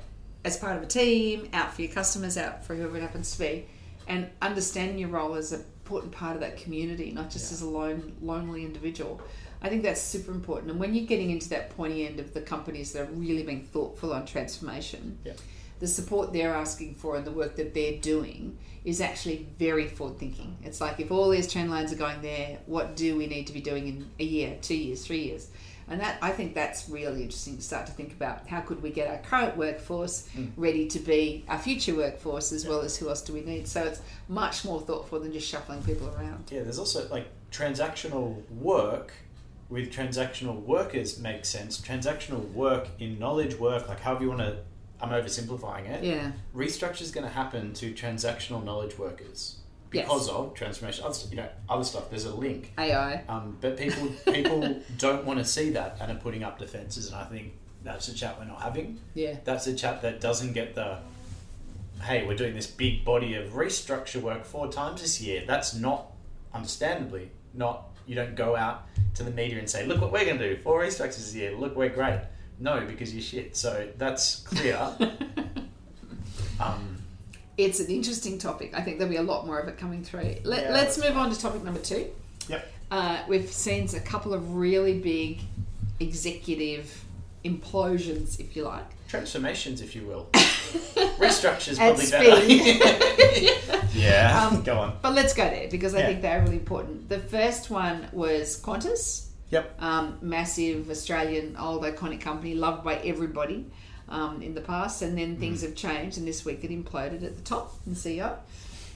as 0.43 0.57
part 0.57 0.75
of 0.77 0.83
a 0.83 0.85
team, 0.87 1.47
out 1.53 1.73
for 1.73 1.81
your 1.81 1.91
customers, 1.93 2.37
out 2.37 2.65
for 2.65 2.75
whoever 2.75 2.97
it 2.97 3.01
happens 3.01 3.31
to 3.33 3.39
be, 3.39 3.67
and 4.07 4.29
understanding 4.41 4.97
your 4.99 5.09
role 5.09 5.35
as 5.35 5.51
an 5.53 5.63
important 5.85 6.11
part 6.11 6.33
of 6.33 6.41
that 6.41 6.57
community, 6.57 7.11
not 7.11 7.29
just 7.29 7.51
Yeah. 7.51 7.55
as 7.57 7.61
a 7.61 7.69
lone 7.69 8.13
lonely 8.19 8.65
individual. 8.65 9.21
I 9.61 9.69
think 9.69 9.83
that's 9.83 10.01
super 10.01 10.31
important. 10.31 10.71
And 10.71 10.79
when 10.79 10.95
you're 10.95 11.05
getting 11.05 11.29
into 11.29 11.47
that 11.49 11.69
pointy 11.77 12.07
end 12.07 12.19
of 12.19 12.33
the 12.33 12.41
companies 12.41 12.91
that 12.93 13.03
are 13.07 13.11
really 13.13 13.43
being 13.43 13.61
thoughtful 13.61 14.11
on 14.11 14.25
transformation, 14.25 15.19
Yeah. 15.23 15.33
the 15.79 15.87
support 15.87 16.33
they're 16.33 16.55
asking 16.55 16.95
for 16.95 17.15
and 17.15 17.25
the 17.25 17.31
work 17.31 17.55
that 17.57 17.75
they're 17.75 17.99
doing 17.99 18.57
is 18.83 18.99
actually 18.99 19.45
very 19.59 19.87
forward 19.87 20.17
thinking. 20.17 20.57
It's 20.63 20.81
like 20.81 20.99
if 20.99 21.11
all 21.11 21.29
these 21.29 21.51
trend 21.51 21.69
lines 21.69 21.91
are 21.93 21.97
going 21.97 22.21
there, 22.23 22.57
what 22.65 22.95
do 22.95 23.15
we 23.15 23.27
need 23.27 23.45
to 23.47 23.53
be 23.53 23.61
doing 23.61 23.87
in 23.87 24.07
a 24.19 24.23
year, 24.23 24.57
two 24.63 24.75
years, 24.75 25.05
three 25.05 25.23
years? 25.25 25.49
And 25.87 26.01
that 26.01 26.17
I 26.21 26.31
think 26.31 26.55
that's 26.55 26.89
really 26.89 27.21
interesting 27.21 27.57
to 27.57 27.61
start 27.61 27.85
to 27.85 27.91
think 27.91 28.11
about 28.13 28.47
how 28.47 28.61
could 28.61 28.81
we 28.81 28.89
get 28.89 29.07
our 29.07 29.17
current 29.19 29.55
workforce 29.55 30.27
Mm. 30.35 30.51
ready 30.57 30.87
to 30.87 30.99
be 30.99 31.45
our 31.47 31.59
future 31.59 31.93
workforce 31.95 32.51
as 32.51 32.65
well 32.67 32.81
as 32.81 32.97
who 32.97 33.07
else 33.09 33.21
do 33.21 33.33
we 33.33 33.41
need. 33.41 33.67
So 33.67 33.83
it's 33.83 34.01
much 34.27 34.65
more 34.65 34.81
thoughtful 34.81 35.19
than 35.19 35.31
just 35.31 35.47
shuffling 35.47 35.83
people 35.83 36.07
around. 36.09 36.49
yeah. 36.51 36.63
There's 36.63 36.79
also 36.79 37.07
like 37.09 37.27
transactional 37.51 38.41
work 38.51 39.13
with 39.69 39.91
transactional 39.91 40.61
workers 40.63 41.19
makes 41.19 41.49
sense. 41.49 41.79
Transactional 41.79 42.51
work 42.53 42.87
in 42.99 43.17
knowledge 43.19 43.55
work, 43.59 43.87
like 43.87 43.99
however 43.99 44.23
you 44.23 44.29
want 44.29 44.41
to. 44.41 44.57
I'm 45.01 45.09
oversimplifying 45.09 45.89
it. 45.89 46.03
Yeah. 46.05 46.31
restructure 46.55 47.01
is 47.01 47.11
going 47.11 47.25
to 47.27 47.33
happen 47.33 47.73
to 47.73 47.91
transactional 47.93 48.63
knowledge 48.63 48.97
workers 48.97 49.57
Yes. 49.91 50.05
because 50.05 50.29
of 50.29 50.53
transformation. 50.53 51.05
Other, 51.05 51.17
you 51.29 51.37
know, 51.37 51.49
other 51.69 51.83
stuff. 51.83 52.09
There's 52.09 52.25
a 52.25 52.35
link, 52.35 52.73
AI. 52.77 53.23
um, 53.29 53.57
but 53.61 53.77
people 53.77 54.09
people 54.31 54.81
don't 54.97 55.25
want 55.25 55.39
to 55.39 55.45
see 55.45 55.69
that 55.71 55.97
and 56.01 56.11
are 56.11 56.19
putting 56.21 56.43
up 56.43 56.59
defenses. 56.59 57.07
And 57.07 57.15
I 57.15 57.23
think 57.25 57.53
that's 57.83 58.07
the 58.07 58.13
chat 58.13 58.37
we're 58.39 58.45
not 58.45 58.61
having. 58.61 58.99
Yeah. 59.13 59.37
That's 59.43 59.65
the 59.65 59.73
chat 59.75 60.01
that 60.01 60.19
doesn't 60.19 60.53
get 60.53 60.75
the. 60.75 60.99
Hey, 62.01 62.25
we're 62.27 62.35
doing 62.35 62.53
this 62.55 62.67
big 62.67 63.05
body 63.05 63.35
of 63.35 63.51
restructure 63.51 64.21
work 64.21 64.43
four 64.43 64.69
times 64.71 65.01
this 65.01 65.21
year. 65.21 65.43
That's 65.47 65.73
not, 65.73 66.11
understandably, 66.53 67.31
not. 67.53 67.85
You 68.05 68.15
don't 68.15 68.35
go 68.35 68.55
out 68.55 68.87
to 69.15 69.23
the 69.23 69.31
media 69.31 69.57
and 69.59 69.69
say, 69.69 69.85
"Look 69.85 70.01
what 70.01 70.11
we're 70.11 70.25
going 70.25 70.37
to 70.37 70.55
do. 70.55 70.61
Four 70.61 70.81
restructures 70.83 71.17
this 71.17 71.35
year. 71.35 71.55
Look, 71.55 71.75
we're 71.75 71.89
great." 71.89 72.19
No, 72.59 72.85
because 72.85 73.13
you're 73.13 73.21
shit. 73.23 73.55
So 73.55 73.87
that's 73.97 74.41
clear. 74.41 74.77
um, 76.59 76.97
It's 77.57 77.79
an 77.79 77.87
interesting 77.87 78.37
topic. 78.37 78.71
I 78.75 78.81
think 78.81 78.97
there'll 78.99 79.11
be 79.11 79.17
a 79.17 79.23
lot 79.23 79.45
more 79.47 79.59
of 79.59 79.67
it 79.69 79.77
coming 79.77 80.03
through. 80.03 80.35
Let, 80.43 80.63
Yeah, 80.65 80.71
let's 80.71 80.97
move 80.97 81.15
on 81.15 81.31
to 81.31 81.39
topic 81.39 81.63
number 81.63 81.79
two. 81.79 82.09
Yep. 82.49 82.67
Uh, 82.91 83.19
we've 83.29 83.51
seen 83.51 83.87
a 83.95 83.99
couple 83.99 84.33
of 84.33 84.55
really 84.55 84.99
big 84.99 85.39
executive 85.99 87.03
implosions, 87.43 88.39
if 88.39 88.55
you 88.55 88.63
like. 88.63 88.83
transformations, 89.07 89.81
if 89.81 89.95
you 89.95 90.05
will. 90.05 90.27
Restructure's 90.33 91.77
probably 91.77 92.09
better. 92.09 92.45
yeah, 93.97 94.49
Um, 94.51 94.63
go 94.63 94.77
on. 94.79 94.97
But 95.01 95.13
let's 95.13 95.33
go 95.33 95.45
there 95.45 95.69
because 95.69 95.95
I 95.95 95.99
Yeah. 95.99 96.07
think 96.07 96.21
they're 96.21 96.41
really 96.41 96.57
important. 96.57 97.07
The 97.07 97.19
first 97.19 97.69
one 97.69 98.07
was 98.11 98.59
Qantas, 98.61 99.27
Yep. 99.51 99.81
um, 99.81 100.17
massive 100.21 100.89
Australian 100.89 101.55
old 101.55 101.83
iconic 101.83 102.19
company, 102.19 102.55
loved 102.55 102.83
by 102.83 102.95
everybody 102.97 103.67
um, 104.09 104.41
in 104.41 104.53
the 104.55 104.61
past, 104.61 105.01
and 105.01 105.17
then 105.17 105.37
things 105.37 105.59
Mm. 105.61 105.65
have 105.67 105.75
changed, 105.75 106.17
and 106.17 106.27
this 106.27 106.45
week 106.45 106.63
it 106.63 106.71
imploded 106.71 107.23
at 107.23 107.35
the 107.35 107.41
top, 107.43 107.75
the 107.85 107.95
CEO, 107.95 108.37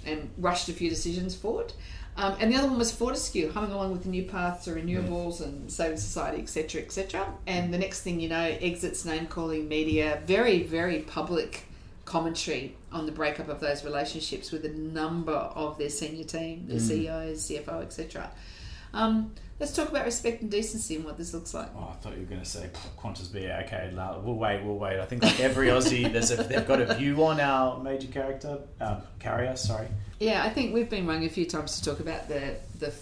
and 0.05 0.29
rushed 0.37 0.69
a 0.69 0.73
few 0.73 0.89
decisions 0.89 1.35
forward. 1.35 1.73
Um, 2.17 2.35
and 2.39 2.51
the 2.51 2.57
other 2.57 2.67
one 2.67 2.77
was 2.77 2.91
Fortescue, 2.91 3.51
humming 3.51 3.71
along 3.71 3.91
with 3.91 4.03
the 4.03 4.09
new 4.09 4.23
paths 4.23 4.65
to 4.65 4.71
renewables 4.71 5.41
and 5.41 5.71
saving 5.71 5.97
society, 5.97 6.41
etc., 6.41 6.81
etc. 6.81 7.25
And 7.47 7.73
the 7.73 7.77
next 7.77 8.01
thing 8.01 8.19
you 8.19 8.27
know, 8.27 8.57
exits 8.61 9.05
name 9.05 9.25
calling 9.27 9.69
media, 9.69 10.21
very, 10.25 10.63
very 10.63 10.99
public 10.99 11.63
commentary 12.03 12.75
on 12.91 13.05
the 13.05 13.11
breakup 13.11 13.47
of 13.49 13.59
those 13.59 13.85
relationships 13.85 14.51
with 14.51 14.65
a 14.65 14.69
number 14.69 15.31
of 15.31 15.77
their 15.77 15.89
senior 15.89 16.23
team, 16.25 16.65
their 16.67 16.79
CEOs, 16.79 17.47
CFO, 17.49 17.81
etc. 17.83 18.31
Um, 18.93 19.33
let's 19.59 19.75
talk 19.75 19.89
about 19.89 20.05
respect 20.05 20.41
and 20.41 20.49
decency 20.49 20.95
and 20.95 21.05
what 21.05 21.17
this 21.17 21.33
looks 21.33 21.53
like. 21.53 21.67
Oh, 21.75 21.89
I 21.91 21.93
thought 22.01 22.13
you 22.13 22.19
were 22.21 22.25
going 22.25 22.41
to 22.41 22.47
say 22.49 22.69
Qantas 22.97 23.31
B. 23.31 23.39
Okay, 23.47 23.91
we'll 24.23 24.35
wait, 24.35 24.63
we'll 24.63 24.77
wait. 24.77 24.99
I 24.99 25.05
think 25.05 25.23
like 25.23 25.39
every 25.39 25.67
Aussie, 25.67 26.11
there's 26.13 26.31
a, 26.31 26.37
they've 26.37 26.67
got 26.67 26.81
a 26.81 26.95
view 26.95 27.23
on 27.25 27.39
our 27.39 27.79
major 27.83 28.07
character, 28.07 28.59
um, 28.81 29.01
carrier, 29.19 29.55
sorry. 29.55 29.87
Yeah, 30.19 30.43
I 30.43 30.49
think 30.49 30.73
we've 30.73 30.89
been 30.89 31.07
rung 31.07 31.23
a 31.25 31.29
few 31.29 31.45
times 31.45 31.79
to 31.79 31.89
talk 31.89 31.99
about 31.99 32.27
the 32.27 32.55
the, 32.79 32.93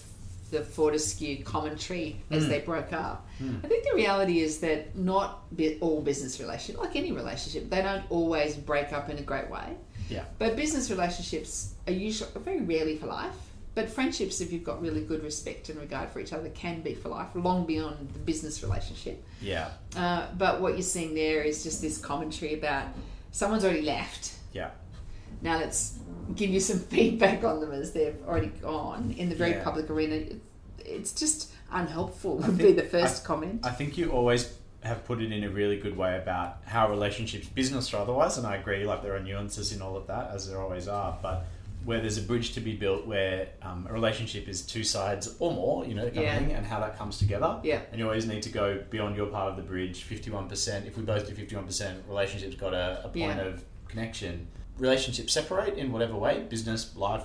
the 0.50 0.62
Fortescue 0.62 1.42
commentary 1.44 2.20
as 2.30 2.46
Mm. 2.46 2.48
they 2.48 2.60
broke 2.60 2.92
up. 2.92 3.26
Mm. 3.42 3.64
I 3.64 3.68
think 3.68 3.84
the 3.84 3.94
reality 3.94 4.40
is 4.40 4.60
that 4.60 4.96
not 4.96 5.42
all 5.80 6.00
business 6.00 6.40
relationship, 6.40 6.80
like 6.80 6.96
any 6.96 7.12
relationship, 7.12 7.68
they 7.70 7.82
don't 7.82 8.04
always 8.10 8.56
break 8.56 8.92
up 8.92 9.10
in 9.10 9.18
a 9.18 9.22
great 9.22 9.50
way. 9.50 9.76
Yeah. 10.08 10.24
But 10.38 10.56
business 10.56 10.90
relationships 10.90 11.74
are 11.86 11.92
usually 11.92 12.30
very 12.36 12.60
rarely 12.62 12.96
for 12.96 13.06
life. 13.06 13.34
But 13.78 13.88
friendships, 13.88 14.40
if 14.40 14.52
you've 14.52 14.64
got 14.64 14.82
really 14.82 15.02
good 15.02 15.22
respect 15.22 15.68
and 15.68 15.78
regard 15.78 16.10
for 16.10 16.18
each 16.18 16.32
other, 16.32 16.48
can 16.48 16.80
be 16.80 16.94
for 16.94 17.10
life, 17.10 17.28
long 17.36 17.64
beyond 17.64 18.08
the 18.12 18.18
business 18.18 18.60
relationship. 18.64 19.24
Yeah, 19.40 19.68
Uh, 19.96 20.26
but 20.36 20.60
what 20.60 20.72
you're 20.72 20.82
seeing 20.82 21.14
there 21.14 21.42
is 21.42 21.62
just 21.62 21.80
this 21.80 21.96
commentary 21.96 22.54
about 22.54 22.86
someone's 23.30 23.62
already 23.64 23.82
left. 23.82 24.32
yeah. 24.52 24.70
Now 25.42 25.58
let's 25.60 25.96
give 26.34 26.50
you 26.50 26.58
some 26.58 26.80
feedback 26.96 27.44
on 27.44 27.60
them 27.60 27.70
as 27.70 27.92
they've 27.92 28.16
already 28.26 28.48
gone 28.48 29.14
in 29.16 29.28
the 29.28 29.36
very 29.36 29.52
Yeah. 29.52 29.62
public 29.62 29.88
arena. 29.90 30.24
It's 30.84 31.12
just 31.12 31.52
unhelpful. 31.70 32.42
I 32.42 32.48
Would 32.48 32.58
be 32.58 32.72
the 32.72 32.82
first 32.82 33.22
comment. 33.24 33.64
I 33.64 33.70
think 33.70 33.96
you 33.96 34.10
always 34.10 34.52
have 34.82 35.04
put 35.04 35.22
it 35.22 35.30
in 35.30 35.44
a 35.44 35.50
really 35.50 35.76
good 35.78 35.96
way 35.96 36.18
about 36.18 36.62
how 36.64 36.90
relationships, 36.90 37.46
business 37.46 37.94
or 37.94 37.98
otherwise, 37.98 38.38
and 38.38 38.44
I 38.44 38.56
agree, 38.56 38.84
like 38.84 39.02
there 39.04 39.14
are 39.14 39.20
nuances 39.20 39.70
in 39.72 39.80
all 39.82 39.96
of 39.96 40.08
that, 40.08 40.32
as 40.32 40.48
there 40.48 40.60
always 40.60 40.88
are, 40.88 41.16
but 41.22 41.46
where 41.88 42.00
there's 42.02 42.18
a 42.18 42.22
bridge 42.22 42.52
to 42.52 42.60
be 42.60 42.74
built 42.74 43.06
where 43.06 43.48
um, 43.62 43.86
a 43.88 43.92
relationship 43.94 44.46
is 44.46 44.60
two 44.60 44.84
sides 44.84 45.34
or 45.38 45.50
more, 45.54 45.86
you 45.86 45.94
know, 45.94 46.02
kind 46.04 46.16
Yeah. 46.16 46.36
of 46.36 46.42
thing, 46.44 46.52
and 46.52 46.66
how 46.66 46.80
that 46.80 46.98
comes 46.98 47.16
together. 47.18 47.58
Yeah. 47.64 47.80
And 47.90 47.98
you 47.98 48.04
always 48.04 48.26
need 48.26 48.42
to 48.42 48.50
go 48.50 48.82
beyond 48.90 49.16
your 49.16 49.26
part 49.28 49.48
of 49.50 49.56
the 49.56 49.62
bridge, 49.62 50.04
51%. 50.06 50.86
If 50.86 50.98
we 50.98 51.02
both 51.02 51.26
do 51.26 51.34
51%, 51.34 52.06
relationships 52.06 52.56
got 52.56 52.74
a, 52.74 52.98
a 53.04 53.08
point 53.08 53.16
Yeah. 53.16 53.38
of 53.40 53.64
connection. 53.88 54.48
Relationships 54.76 55.32
separate 55.32 55.78
in 55.78 55.90
whatever 55.90 56.14
way, 56.14 56.40
business, 56.50 56.94
life, 56.94 57.24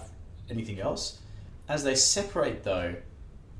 anything 0.50 0.80
else. 0.80 1.20
As 1.68 1.84
they 1.84 1.96
separate, 1.96 2.64
though, 2.64 2.96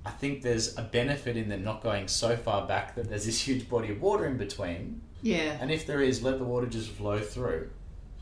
I 0.06 0.10
think 0.12 0.42
there's 0.42 0.78
a 0.78 0.84
benefit 0.84 1.36
in 1.36 1.50
them 1.50 1.66
not 1.66 1.84
going 1.84 2.08
so 2.08 2.38
far 2.38 2.66
back 2.66 2.96
that 2.96 3.10
there's 3.10 3.26
this 3.26 3.42
huge 3.48 3.70
body 3.70 3.90
of 3.92 4.02
water 4.02 4.26
in 4.26 4.38
between. 4.38 5.02
Yeah. 5.22 5.58
And 5.60 5.70
if 5.70 5.86
there 5.86 6.02
is, 6.02 6.24
let 6.24 6.38
the 6.40 6.46
water 6.46 6.68
just 6.68 6.92
flow 6.92 7.20
through. 7.20 7.72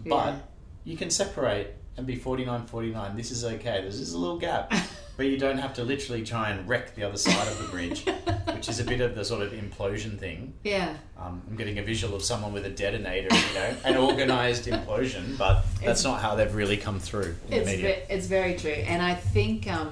Yeah. 0.03 0.09
But 0.09 0.33
you 0.83 0.97
can 0.97 1.11
separate 1.11 1.75
and 1.97 2.07
be 2.07 2.15
49 2.15 2.65
49. 2.65 3.15
This 3.15 3.31
is 3.31 3.43
okay. 3.43 3.81
There's 3.81 3.99
just 3.99 4.13
a 4.13 4.17
little 4.17 4.37
gap. 4.37 4.73
but 5.17 5.25
you 5.25 5.37
don't 5.37 5.57
have 5.57 5.73
to 5.75 5.83
literally 5.83 6.23
try 6.23 6.49
and 6.49 6.67
wreck 6.67 6.95
the 6.95 7.03
other 7.03 7.17
side 7.17 7.47
of 7.47 7.57
the 7.57 7.65
bridge, 7.65 8.05
which 8.55 8.69
is 8.69 8.79
a 8.79 8.83
bit 8.83 9.01
of 9.01 9.13
the 9.13 9.23
sort 9.25 9.41
of 9.41 9.51
implosion 9.51 10.17
thing. 10.17 10.53
Yeah. 10.63 10.95
Um, 11.19 11.41
I'm 11.49 11.55
getting 11.55 11.77
a 11.79 11.83
visual 11.83 12.15
of 12.15 12.23
someone 12.23 12.53
with 12.53 12.65
a 12.65 12.69
detonator, 12.69 13.27
you 13.35 13.53
know, 13.53 13.75
an 13.85 13.97
organised 13.97 14.65
implosion, 14.65 15.37
but 15.37 15.57
It's- 15.75 15.85
that's 15.85 16.03
not 16.03 16.21
how 16.21 16.35
they've 16.35 16.53
really 16.55 16.77
come 16.77 16.99
through 16.99 17.35
in 17.49 17.53
It's, 17.53 17.69
the 17.69 17.75
media. 17.77 17.95
ve- 18.07 18.13
it's 18.13 18.27
very 18.27 18.55
true. 18.55 18.71
And 18.71 19.01
I 19.01 19.13
think 19.13 19.67
um, 19.71 19.91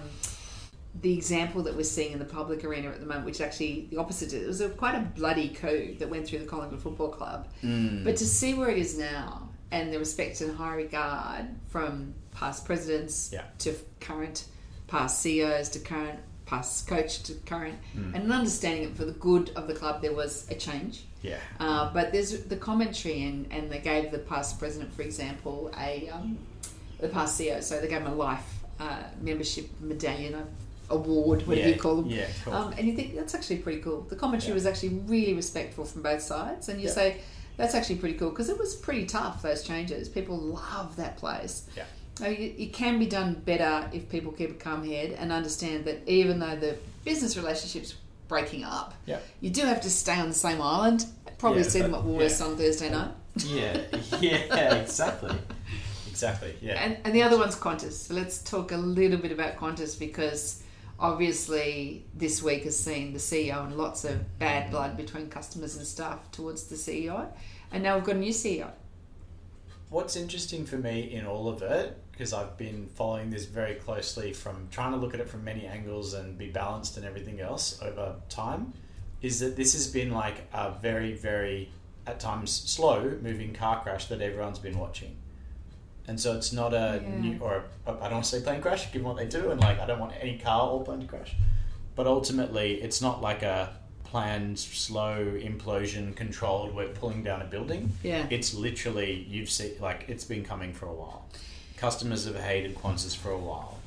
the 1.02 1.14
example 1.14 1.62
that 1.64 1.76
we're 1.76 1.84
seeing 1.84 2.14
in 2.14 2.20
the 2.20 2.26
public 2.26 2.64
arena 2.64 2.88
at 2.90 3.00
the 3.02 3.06
moment, 3.06 3.26
which 3.26 3.36
is 3.36 3.42
actually 3.42 3.88
the 3.92 3.98
opposite, 3.98 4.34
it 4.34 4.48
was 4.48 4.62
a, 4.62 4.70
quite 4.70 4.96
a 4.96 5.02
bloody 5.02 5.50
coup 5.50 5.96
that 6.00 6.10
went 6.10 6.26
through 6.26 6.40
the 6.40 6.46
Collingwood 6.46 6.82
Football 6.82 7.10
Club. 7.10 7.48
Mm. 7.62 8.04
But 8.06 8.16
to 8.18 8.26
see 8.26 8.54
where 8.54 8.70
it 8.70 8.78
is 8.78 8.98
now 8.98 9.49
and 9.72 9.94
the 9.94 10.00
respect 10.00 10.42
and 10.42 10.56
high 10.58 10.76
regard 10.76 11.46
from 11.70 12.14
past 12.34 12.66
presidents 12.66 13.30
Yeah. 13.34 13.44
to 13.60 13.76
current 14.00 14.46
past 14.88 15.22
CEOs 15.22 15.70
to 15.70 15.80
current 15.80 16.20
past 16.46 16.88
coach 16.88 17.22
to 17.24 17.34
current, 17.46 17.78
Mm. 17.96 18.16
and 18.16 18.24
an 18.24 18.32
understanding 18.32 18.84
that 18.88 18.98
for 18.98 19.06
the 19.06 19.12
good 19.12 19.52
of 19.56 19.68
the 19.68 19.74
club 19.76 20.02
there 20.02 20.14
was 20.14 20.48
a 20.50 20.56
change. 20.56 21.04
yeah. 21.22 21.38
Uh, 21.60 21.94
but 21.94 22.12
there's 22.12 22.32
the 22.46 22.56
commentary, 22.56 23.24
and, 23.24 23.46
and 23.52 23.70
they 23.72 23.78
gave 23.80 24.10
the 24.12 24.18
past 24.20 24.58
president, 24.58 24.92
for 24.96 25.02
example, 25.04 25.70
a 25.78 26.10
um, 26.10 26.38
the 27.00 27.10
past 27.10 27.40
CEO, 27.40 27.62
so 27.62 27.80
they 27.80 27.88
gave 27.88 28.02
him 28.02 28.08
a 28.08 28.16
life 28.16 28.46
uh, 28.80 29.04
membership 29.22 29.70
medallion 29.82 30.34
uh, 30.34 30.46
award, 30.90 31.46
whatever 31.46 31.68
yeah. 31.68 31.76
you 31.76 31.80
call 31.80 31.98
them. 31.98 32.08
Yeah, 32.10 32.26
cool. 32.46 32.54
Um, 32.54 32.74
and 32.78 32.88
you 32.88 32.96
think 32.96 33.16
that's 33.16 33.36
actually 33.36 33.58
pretty 33.58 33.82
cool. 33.82 34.02
The 34.10 34.16
commentary 34.16 34.50
Yeah. 34.50 34.54
was 34.56 34.66
actually 34.66 34.90
really 35.06 35.34
respectful 35.34 35.86
from 35.86 36.02
both 36.02 36.22
sides, 36.22 36.68
and 36.70 36.82
you 36.82 36.88
say 36.90 37.18
that's 37.60 37.76
actually 37.76 37.98
pretty 37.98 38.18
cool 38.18 38.30
because 38.30 38.50
it 38.50 38.58
was 38.58 38.74
pretty 38.74 39.06
tough 39.06 39.42
those 39.42 39.64
changes. 39.64 40.08
People 40.08 40.38
love 40.38 40.96
that 40.96 41.18
place. 41.18 41.68
Yeah. 41.76 41.84
It 42.22 42.72
can 42.74 43.00
be 43.00 43.06
done 43.06 43.34
better 43.46 43.90
if 43.94 44.10
people 44.10 44.32
keep 44.32 44.52
a 44.52 44.54
calm 44.54 44.86
head 44.88 45.12
and 45.20 45.32
understand 45.32 45.84
that 45.86 46.08
even 46.08 46.40
though 46.40 46.56
the 46.56 46.78
business 47.04 47.36
relationships 47.38 47.96
breaking 48.30 48.64
up, 48.64 48.94
Yeah. 49.06 49.20
you 49.42 49.50
do 49.50 49.62
have 49.62 49.82
to 49.82 49.90
stay 49.90 50.16
on 50.20 50.30
the 50.30 50.34
same 50.34 50.62
island. 50.62 51.06
Probably 51.38 51.62
Yeah, 51.64 51.68
see 51.68 51.82
them 51.82 51.94
at 51.96 52.02
Woolworths 52.02 52.40
yeah. 52.40 52.46
on 52.46 52.58
Thursday 52.58 52.90
night. 52.90 53.12
Yeah, 53.36 53.78
yeah, 54.22 54.76
exactly. 54.76 55.36
Exactly, 56.10 56.56
yeah. 56.62 56.82
And, 56.82 56.98
and 57.04 57.14
the 57.16 57.24
other 57.24 57.38
one's 57.38 57.56
Qantas. 57.56 57.94
So 58.08 58.14
let's 58.14 58.42
talk 58.44 58.72
a 58.72 58.78
little 58.78 59.18
bit 59.20 59.32
about 59.32 59.56
Qantas 59.58 59.98
because 60.00 60.64
obviously 61.00 62.06
this 62.14 62.44
week 62.44 62.64
has 62.64 62.78
seen 62.78 63.14
the 63.14 63.20
CEO 63.20 63.64
and 63.66 63.78
lots 63.78 64.04
of 64.04 64.38
bad 64.38 64.70
blood 64.70 64.98
between 64.98 65.30
customers 65.30 65.78
and 65.78 65.86
staff 65.86 66.30
towards 66.32 66.66
the 66.66 66.76
CEO. 66.76 67.28
And 67.72 67.84
now 67.84 67.96
we've 67.96 68.04
got 68.04 68.16
a 68.16 68.20
new 68.20 68.34
CEO. 68.34 68.72
What's 69.90 70.16
interesting 70.16 70.66
for 70.66 70.78
me 70.78 71.12
in 71.12 71.26
all 71.26 71.48
of 71.48 71.62
it, 71.62 71.98
because 72.12 72.34
I've 72.34 72.58
been 72.58 72.88
following 72.96 73.30
this 73.30 73.46
very 73.46 73.76
closely 73.76 74.34
from 74.34 74.68
trying 74.70 74.92
to 74.92 74.98
look 74.98 75.14
at 75.14 75.20
it 75.20 75.30
from 75.30 75.44
many 75.44 75.66
angles 75.66 76.14
and 76.14 76.38
be 76.38 76.50
balanced 76.50 76.98
and 76.98 77.06
everything 77.06 77.40
else 77.40 77.82
over 77.82 78.16
time, 78.30 78.74
is 79.22 79.40
that 79.40 79.56
this 79.56 79.74
has 79.74 79.88
been 79.88 80.12
like 80.12 80.48
a 80.54 80.72
very, 80.82 81.14
very, 81.14 81.70
at 82.06 82.20
times, 82.20 82.52
slow 82.52 83.18
moving 83.22 83.54
car 83.54 83.82
crash 83.82 84.06
that 84.06 84.22
everyone's 84.22 84.60
been 84.60 84.78
watching. 84.78 85.16
And 86.08 86.20
so 86.20 86.36
it's 86.36 86.52
not 86.52 86.74
a 86.74 87.02
Yeah. 87.04 87.20
new, 87.20 87.40
or 87.40 87.64
I 87.86 87.92
I 87.92 87.94
don't 87.94 88.14
want 88.14 88.26
to 88.26 88.30
say 88.32 88.42
plane 88.42 88.62
crash, 88.62 88.92
given 88.92 89.08
what 89.08 89.18
they 89.18 89.28
do, 89.28 89.52
and 89.52 89.60
like 89.62 89.80
I 89.80 89.86
don't 89.86 90.00
want 90.00 90.14
any 90.20 90.38
car 90.38 90.70
or 90.70 90.84
plane 90.84 91.02
to 91.02 91.06
crash. 91.08 91.36
But 91.96 92.08
ultimately, 92.08 92.82
it's 92.82 93.02
not 93.02 93.22
like 93.22 93.44
a 93.44 93.74
planned, 94.06 94.58
slow 94.58 95.18
implosion, 95.40 96.16
controlled. 96.16 96.76
We're 96.76 96.88
pulling 96.88 97.22
down 97.24 97.42
a 97.44 97.46
building. 97.46 97.92
Yeah. 98.04 98.26
It's 98.30 98.54
literally 98.56 99.26
you've 99.30 99.52
seen 99.52 99.74
like 99.80 100.06
it's 100.08 100.24
been 100.26 100.44
coming 100.44 100.74
for 100.74 100.88
a 100.88 100.94
while. 100.94 101.26
Customers 101.78 102.26
have 102.26 102.36
hated 102.36 102.76
Qantas 102.76 103.16
for 103.16 103.30
a 103.32 103.38
while. 103.38 103.78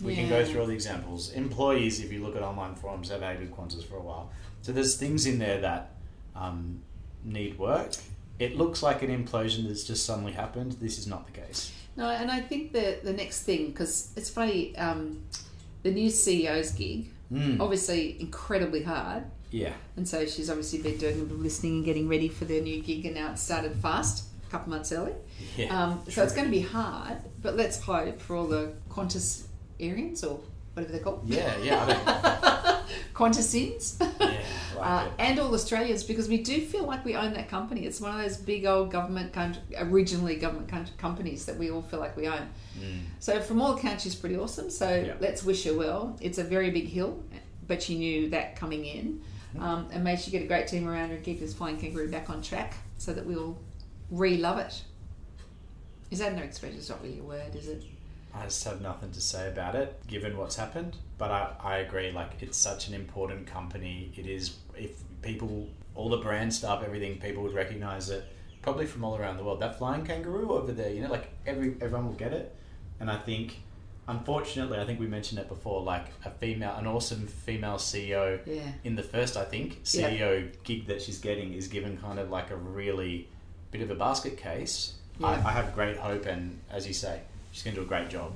We 0.00 0.14
can 0.16 0.28
go 0.28 0.44
through 0.44 0.60
all 0.62 0.66
the 0.66 0.72
examples. 0.74 1.30
Employees, 1.32 2.00
if 2.00 2.12
you 2.12 2.22
look 2.22 2.34
at 2.34 2.42
online 2.42 2.74
forums, 2.74 3.08
have 3.10 3.22
hated 3.22 3.52
Qantas 3.54 3.84
for 3.84 3.96
a 3.96 4.00
while. 4.00 4.30
So 4.62 4.72
there's 4.72 4.96
things 4.96 5.26
in 5.26 5.38
there 5.38 5.60
that 5.60 5.90
um, 6.34 6.80
need 7.24 7.58
work. 7.58 7.92
It 8.42 8.56
looks 8.56 8.82
like 8.82 9.02
an 9.02 9.10
implosion 9.10 9.66
that's 9.68 9.84
just 9.84 10.04
suddenly 10.04 10.32
happened. 10.32 10.72
This 10.80 10.98
is 10.98 11.06
not 11.06 11.26
the 11.26 11.32
case. 11.40 11.72
No, 11.96 12.08
and 12.08 12.30
I 12.30 12.40
think 12.40 12.72
the 12.72 12.98
the 13.02 13.12
next 13.12 13.42
thing 13.44 13.66
because 13.68 14.12
it's 14.16 14.30
funny, 14.30 14.76
um, 14.76 15.22
the 15.82 15.90
new 15.90 16.10
CEO's 16.10 16.70
gig 16.72 17.10
Mm. 17.32 17.60
obviously 17.60 18.20
incredibly 18.20 18.82
hard, 18.82 19.22
Yeah. 19.50 19.72
and 19.96 20.06
so 20.06 20.26
she's 20.26 20.50
obviously 20.50 20.80
been 20.82 20.98
doing 20.98 21.18
a 21.18 21.24
bit 21.24 21.32
of 21.32 21.40
listening 21.40 21.76
and 21.76 21.84
getting 21.84 22.06
ready 22.06 22.28
for 22.28 22.44
their 22.44 22.60
new 22.60 22.82
gig, 22.82 23.06
and 23.06 23.14
now 23.14 23.32
it 23.32 23.38
started 23.38 23.72
fast, 23.76 24.24
a 24.46 24.50
couple 24.50 24.68
months 24.68 24.92
early. 24.92 25.14
Yeah. 25.56 25.68
Um, 25.74 26.00
so 26.10 26.22
it's 26.24 26.34
going 26.34 26.44
to 26.44 26.50
be 26.50 26.60
hard, 26.60 27.16
but 27.40 27.56
let's 27.56 27.80
hope 27.80 28.20
for 28.20 28.36
all 28.36 28.46
the 28.46 28.74
Qantas 28.90 29.44
Arians 29.80 30.22
or 30.24 30.40
whatever 30.74 30.92
they're 30.92 31.02
called. 31.02 31.22
Yeah, 31.26 31.56
yeah, 31.62 31.78
I 32.06 32.82
Qantasins. 33.14 33.96
Yeah, 34.82 34.88
I 34.88 35.02
like 35.04 35.12
uh, 35.12 35.14
and 35.18 35.38
all 35.38 35.54
Australians 35.54 36.02
because 36.04 36.28
we 36.28 36.38
do 36.42 36.60
feel 36.60 36.84
like 36.84 37.04
we 37.04 37.14
own 37.14 37.32
that 37.34 37.48
company. 37.48 37.86
It's 37.86 38.00
one 38.00 38.14
of 38.14 38.20
those 38.22 38.36
big 38.36 38.66
old 38.66 38.90
government, 38.90 39.32
country, 39.32 39.62
originally 39.78 40.36
government 40.36 40.68
country, 40.68 40.94
companies 40.98 41.46
that 41.46 41.56
we 41.56 41.70
all 41.70 41.82
feel 41.82 42.00
like 42.00 42.16
we 42.16 42.26
own. 42.28 42.48
Mm. 42.78 43.00
So 43.20 43.40
from 43.40 43.60
all 43.62 43.74
accounts, 43.76 44.02
she's 44.02 44.14
pretty 44.14 44.36
awesome. 44.36 44.70
So 44.70 44.88
Yeah. 44.94 45.14
let's 45.20 45.42
wish 45.44 45.64
her 45.64 45.74
well. 45.74 46.16
It's 46.20 46.38
a 46.38 46.44
very 46.44 46.70
big 46.70 46.88
hill, 46.88 47.22
but 47.66 47.82
she 47.82 47.96
knew 47.98 48.30
that 48.30 48.56
coming 48.56 48.84
in. 48.84 49.22
Um, 49.58 49.88
and 49.92 50.02
may 50.02 50.16
she 50.16 50.30
get 50.30 50.42
a 50.42 50.46
great 50.46 50.66
team 50.66 50.88
around 50.88 51.10
her 51.10 51.16
and 51.16 51.24
keep 51.24 51.38
this 51.38 51.52
flying 51.52 51.76
kangaroo 51.76 52.10
back 52.10 52.30
on 52.30 52.40
track 52.40 52.74
so 52.96 53.12
that 53.12 53.26
we'll 53.26 53.58
re-love 54.10 54.58
it 54.58 54.82
Is 56.10 56.20
that 56.20 56.34
no 56.34 56.42
expression? 56.42 56.78
It's 56.78 56.88
not 56.88 57.02
really 57.02 57.18
a 57.18 57.22
word, 57.22 57.54
is 57.54 57.68
it? 57.68 57.84
I 58.34 58.44
just 58.44 58.64
have 58.64 58.80
nothing 58.80 59.10
to 59.12 59.20
say 59.20 59.48
about 59.48 59.74
it, 59.74 60.00
given 60.06 60.36
what's 60.36 60.56
happened. 60.56 60.96
But 61.18 61.30
I, 61.30 61.52
I 61.62 61.76
agree, 61.78 62.10
like, 62.12 62.30
it's 62.40 62.56
such 62.56 62.88
an 62.88 62.94
important 62.94 63.46
company. 63.46 64.10
It 64.16 64.26
is, 64.26 64.56
if 64.76 64.92
people, 65.20 65.68
all 65.94 66.08
the 66.08 66.16
brand 66.16 66.52
stuff, 66.54 66.82
everything, 66.82 67.18
people 67.18 67.42
would 67.42 67.54
recognize 67.54 68.08
it, 68.10 68.24
probably 68.62 68.86
from 68.86 69.04
all 69.04 69.16
around 69.16 69.36
the 69.36 69.44
world. 69.44 69.60
That 69.60 69.76
flying 69.78 70.04
kangaroo 70.04 70.50
over 70.52 70.72
there, 70.72 70.90
you 70.90 71.02
know, 71.02 71.10
like, 71.10 71.30
every 71.46 71.74
everyone 71.80 72.06
will 72.06 72.14
get 72.14 72.32
it. 72.32 72.54
And 73.00 73.10
I 73.10 73.18
think, 73.18 73.58
unfortunately, 74.08 74.78
I 74.78 74.86
think 74.86 74.98
we 74.98 75.06
mentioned 75.06 75.38
it 75.40 75.48
before, 75.48 75.82
like, 75.82 76.06
a 76.24 76.30
female, 76.30 76.74
an 76.76 76.86
awesome 76.86 77.26
female 77.26 77.76
CEO 77.76 78.40
Yeah. 78.46 78.62
in 78.84 78.96
the 78.96 79.02
first, 79.02 79.36
I 79.36 79.44
think, 79.44 79.80
Yeah. 79.92 80.08
CEO 80.08 80.52
gig 80.64 80.86
that 80.86 81.02
she's 81.02 81.18
getting 81.18 81.52
is 81.52 81.68
given 81.68 81.98
kind 81.98 82.18
of 82.18 82.30
like 82.30 82.50
a 82.50 82.56
really 82.56 83.28
bit 83.70 83.82
of 83.82 83.90
a 83.90 83.94
basket 83.94 84.36
case. 84.38 84.94
Yeah. 85.18 85.26
I, 85.28 85.32
I 85.48 85.52
have 85.52 85.74
great 85.74 85.98
hope, 85.98 86.26
and 86.26 86.58
as 86.70 86.86
you 86.86 86.94
say, 86.94 87.20
she's 87.52 87.62
going 87.62 87.74
to 87.74 87.80
do 87.80 87.86
a 87.86 87.88
great 87.88 88.08
job. 88.08 88.32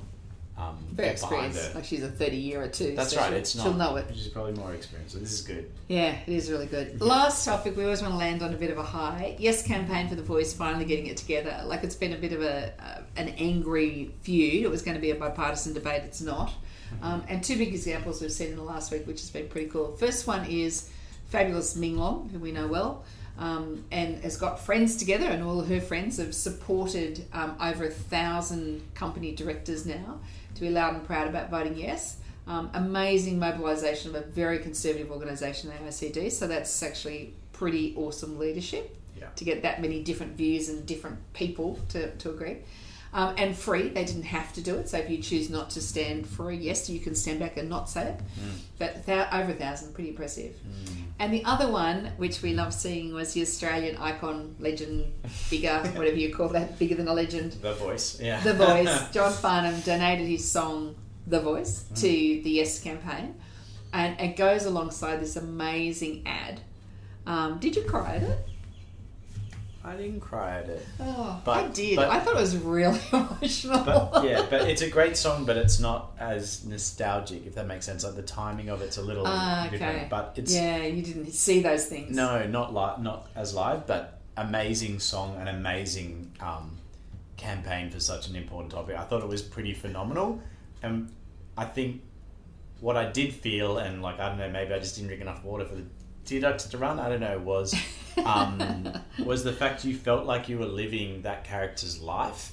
Um, 0.57 0.75
Very 0.91 1.09
experienced. 1.09 1.75
Like 1.75 1.85
she's 1.85 2.01
a 2.01 2.09
30 2.09 2.35
year 2.35 2.63
or 2.63 2.67
two. 2.67 2.95
That's 2.95 3.11
so 3.11 3.17
right. 3.19 3.29
She'll, 3.29 3.37
It's 3.37 3.55
not. 3.55 3.63
She'll 3.63 3.73
know 3.73 3.95
it. 3.97 4.07
She's 4.13 4.27
probably 4.29 4.53
more 4.53 4.73
experienced, 4.73 5.13
so 5.13 5.19
this 5.19 5.31
is 5.31 5.41
good. 5.41 5.69
Yeah, 5.87 6.15
it 6.25 6.33
is 6.33 6.49
really 6.49 6.65
good. 6.65 6.99
Last 6.99 7.45
topic, 7.45 7.77
we 7.77 7.83
always 7.83 8.01
want 8.01 8.13
to 8.13 8.17
land 8.17 8.41
on 8.41 8.53
a 8.53 8.57
bit 8.57 8.71
of 8.71 8.79
a 8.79 8.83
high. 8.83 9.35
Yes, 9.37 9.61
campaign 9.61 10.07
for 10.09 10.15
the 10.15 10.23
voice 10.23 10.53
finally 10.53 10.85
getting 10.85 11.05
it 11.07 11.17
together. 11.17 11.61
Like 11.65 11.83
it's 11.83 11.95
been 11.95 12.13
a 12.13 12.17
bit 12.17 12.33
of 12.33 12.41
a 12.41 12.73
uh, 12.79 13.01
an 13.17 13.29
angry 13.37 14.15
feud. 14.21 14.63
It 14.63 14.71
was 14.71 14.81
going 14.81 14.95
to 14.95 15.01
be 15.01 15.11
a 15.11 15.15
bipartisan 15.15 15.73
debate. 15.73 16.03
It's 16.05 16.21
not. 16.21 16.51
Um, 17.03 17.23
and 17.27 17.43
two 17.43 17.57
big 17.57 17.67
examples 17.67 18.21
we've 18.21 18.31
seen 18.31 18.49
in 18.49 18.55
the 18.55 18.63
last 18.63 18.91
week, 18.91 19.05
which 19.05 19.19
has 19.19 19.29
been 19.29 19.47
pretty 19.49 19.67
cool. 19.67 19.95
First 19.97 20.25
one 20.25 20.45
is 20.49 20.89
fabulous 21.27 21.75
Ming 21.75 21.97
Long, 21.97 22.29
who 22.29 22.39
we 22.39 22.51
know 22.51 22.65
well. 22.65 23.03
Um, 23.37 23.85
and 23.91 24.23
has 24.23 24.35
got 24.35 24.59
friends 24.59 24.95
together, 24.95 25.25
and 25.27 25.43
all 25.43 25.59
of 25.59 25.67
her 25.67 25.79
friends 25.79 26.17
have 26.17 26.33
supported 26.33 27.23
um, 27.33 27.55
over 27.61 27.85
a 27.85 27.89
thousand 27.91 28.81
company 28.95 29.31
directors 29.35 29.85
now 29.85 30.19
to 30.55 30.61
be 30.61 30.69
loud 30.69 30.95
and 30.95 31.05
proud 31.05 31.27
about 31.27 31.51
voting 31.51 31.77
yes. 31.77 32.17
Um, 32.47 32.71
amazing 32.73 33.37
mobilisation 33.37 34.15
of 34.15 34.15
a 34.15 34.25
very 34.25 34.57
conservative 34.59 35.11
organisation, 35.11 35.69
the 35.69 35.75
AICD. 35.75 36.31
So 36.31 36.47
that's 36.47 36.81
actually 36.81 37.33
pretty 37.53 37.93
awesome 37.95 38.39
leadership 38.39 38.95
Yeah. 39.19 39.27
to 39.35 39.43
get 39.43 39.61
that 39.63 39.81
many 39.81 40.01
different 40.01 40.35
views 40.37 40.69
and 40.69 40.85
different 40.85 41.17
people 41.33 41.79
to, 41.89 42.15
to 42.15 42.29
agree. 42.31 42.57
Um, 43.13 43.33
and 43.37 43.55
free, 43.55 43.87
they 43.89 44.03
didn't 44.03 44.23
have 44.23 44.51
to 44.53 44.61
do 44.61 44.75
it. 44.75 44.89
So 44.89 44.97
if 44.97 45.09
you 45.09 45.17
choose 45.19 45.49
not 45.49 45.69
to 45.71 45.81
stand 45.81 46.27
for 46.27 46.49
a 46.51 46.55
yes, 46.55 46.89
you 46.89 46.99
can 46.99 47.15
stand 47.15 47.39
back 47.39 47.57
and 47.57 47.69
not 47.69 47.89
say 47.89 48.09
it. 48.09 48.19
But 48.77 49.05
thou- 49.05 49.27
over 49.31 49.51
a 49.51 49.55
thousand, 49.55 49.93
pretty 49.93 50.09
impressive. 50.09 50.53
And 51.19 51.33
the 51.33 51.43
other 51.45 51.67
one, 51.71 52.11
which 52.17 52.41
we 52.43 52.53
love 52.53 52.73
seeing, 52.73 53.13
was 53.13 53.33
the 53.33 53.41
Australian 53.41 53.97
icon, 53.97 54.55
legend, 54.59 55.05
bigger, 55.49 55.79
whatever 55.95 56.17
you 56.17 56.33
call 56.33 56.49
that, 56.49 56.77
bigger 56.77 56.95
than 56.95 57.07
a 57.07 57.13
legend. 57.13 57.53
The 57.53 57.73
voice, 57.73 58.19
yeah. 58.21 58.39
The 58.41 58.53
Voice. 58.53 59.09
John 59.13 59.31
Farnham 59.33 59.79
donated 59.81 60.27
his 60.27 60.49
song 60.51 60.95
"The 61.25 61.39
Voice" 61.39 61.85
to 61.95 62.01
the 62.07 62.49
Yes 62.51 62.79
campaign, 62.79 63.33
and 63.93 64.19
it 64.19 64.35
goes 64.35 64.65
alongside 64.65 65.19
this 65.21 65.37
amazing 65.37 66.23
ad. 66.27 66.59
Um, 67.25 67.57
did 67.59 67.75
you 67.75 67.81
cry 67.83 68.17
at 68.17 68.23
it? 68.23 68.39
I 69.87 69.95
didn't 69.95 70.19
cry 70.19 70.59
at 70.59 70.67
it. 70.67 70.85
Oh, 70.99 71.41
But- 71.45 71.57
I 71.57 71.67
did. 71.69 71.95
but- 71.95 72.09
I 72.09 72.19
thought 72.19 72.35
it 72.35 72.41
was 72.41 72.57
really 72.57 72.99
emotional. 73.13 73.83
But 73.85 74.25
yeah, 74.25 74.45
but 74.49 74.69
it's 74.69 74.81
a 74.81 74.89
great 74.89 75.15
song, 75.15 75.45
but 75.45 75.55
it's 75.55 75.79
not 75.79 76.11
as 76.19 76.65
nostalgic, 76.65 77.45
if 77.45 77.55
that 77.55 77.67
makes 77.67 77.85
sense. 77.85 78.03
Like 78.03 78.15
the 78.15 78.21
timing 78.21 78.67
of 78.67 78.81
it's 78.81 78.97
a 78.97 79.01
little 79.01 79.25
okay. 79.25 79.69
different, 79.71 80.09
but 80.09 80.33
it's 80.35 80.53
yeah, 80.53 80.83
you 80.83 81.01
didn't 81.01 81.31
see 81.31 81.61
those 81.61 81.85
things. 81.85 82.13
No, 82.13 82.45
not 82.47 82.73
live, 82.73 82.99
not 83.01 83.29
as 83.33 83.53
live, 83.53 83.87
but 83.87 84.19
amazing 84.35 84.99
song 84.99 85.37
and 85.39 85.47
amazing 85.47 86.31
um, 86.41 86.77
campaign 87.37 87.89
for 87.89 88.01
such 88.01 88.27
an 88.27 88.35
important 88.35 88.73
topic. 88.73 88.97
I 88.97 89.03
thought 89.05 89.23
it 89.23 89.29
was 89.29 89.41
pretty 89.41 89.73
phenomenal, 89.73 90.41
and 90.83 91.09
I 91.57 91.63
think 91.63 92.01
what 92.81 92.97
I 92.97 93.09
did 93.09 93.33
feel, 93.33 93.77
and 93.77 94.01
like 94.01 94.19
I 94.19 94.27
don't 94.27 94.37
know, 94.37 94.49
maybe 94.49 94.73
I 94.73 94.79
just 94.79 94.95
didn't 94.95 95.07
drink 95.07 95.21
enough 95.21 95.43
water 95.45 95.63
for 95.65 95.75
the 95.75 95.83
to 96.27 96.77
run. 96.77 96.99
I 96.99 97.09
don't 97.09 97.19
know, 97.21 97.39
was 97.39 97.73
um, 98.23 98.91
was 99.25 99.43
the 99.43 99.53
fact 99.53 99.85
you 99.85 99.95
felt 99.95 100.25
like 100.25 100.49
you 100.49 100.57
were 100.59 100.65
living 100.65 101.21
that 101.23 101.43
character's 101.43 101.99
life. 102.01 102.51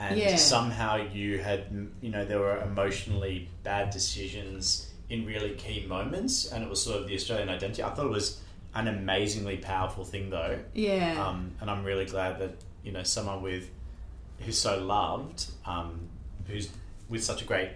And 0.00 0.16
Yeah. 0.18 0.36
somehow 0.36 0.96
you 1.12 1.38
had, 1.38 1.64
you 2.00 2.10
know, 2.10 2.24
there 2.24 2.38
were 2.38 2.60
emotionally 2.62 3.48
bad 3.64 3.90
decisions 3.90 4.88
in 5.10 5.26
really 5.26 5.54
key 5.54 5.84
moments, 5.88 6.52
and 6.52 6.62
it 6.62 6.70
was 6.70 6.80
sort 6.82 7.00
of 7.00 7.08
the 7.08 7.14
Australian 7.14 7.48
identity. 7.48 7.82
I 7.82 7.90
thought 7.90 8.06
it 8.06 8.10
was 8.12 8.40
an 8.74 8.86
amazingly 8.86 9.56
powerful 9.56 10.04
thing, 10.04 10.30
though, 10.30 10.58
Yeah. 10.74 11.26
um, 11.26 11.52
and 11.60 11.68
I'm 11.70 11.82
really 11.82 12.04
glad 12.04 12.38
that 12.40 12.52
you 12.84 12.92
know 12.92 13.02
someone 13.02 13.42
with 13.42 13.70
who's 14.40 14.58
so 14.58 14.78
loved, 14.78 15.46
um, 15.66 15.98
who's 16.46 16.68
with 17.08 17.24
such 17.24 17.42
a 17.42 17.44
great, 17.44 17.70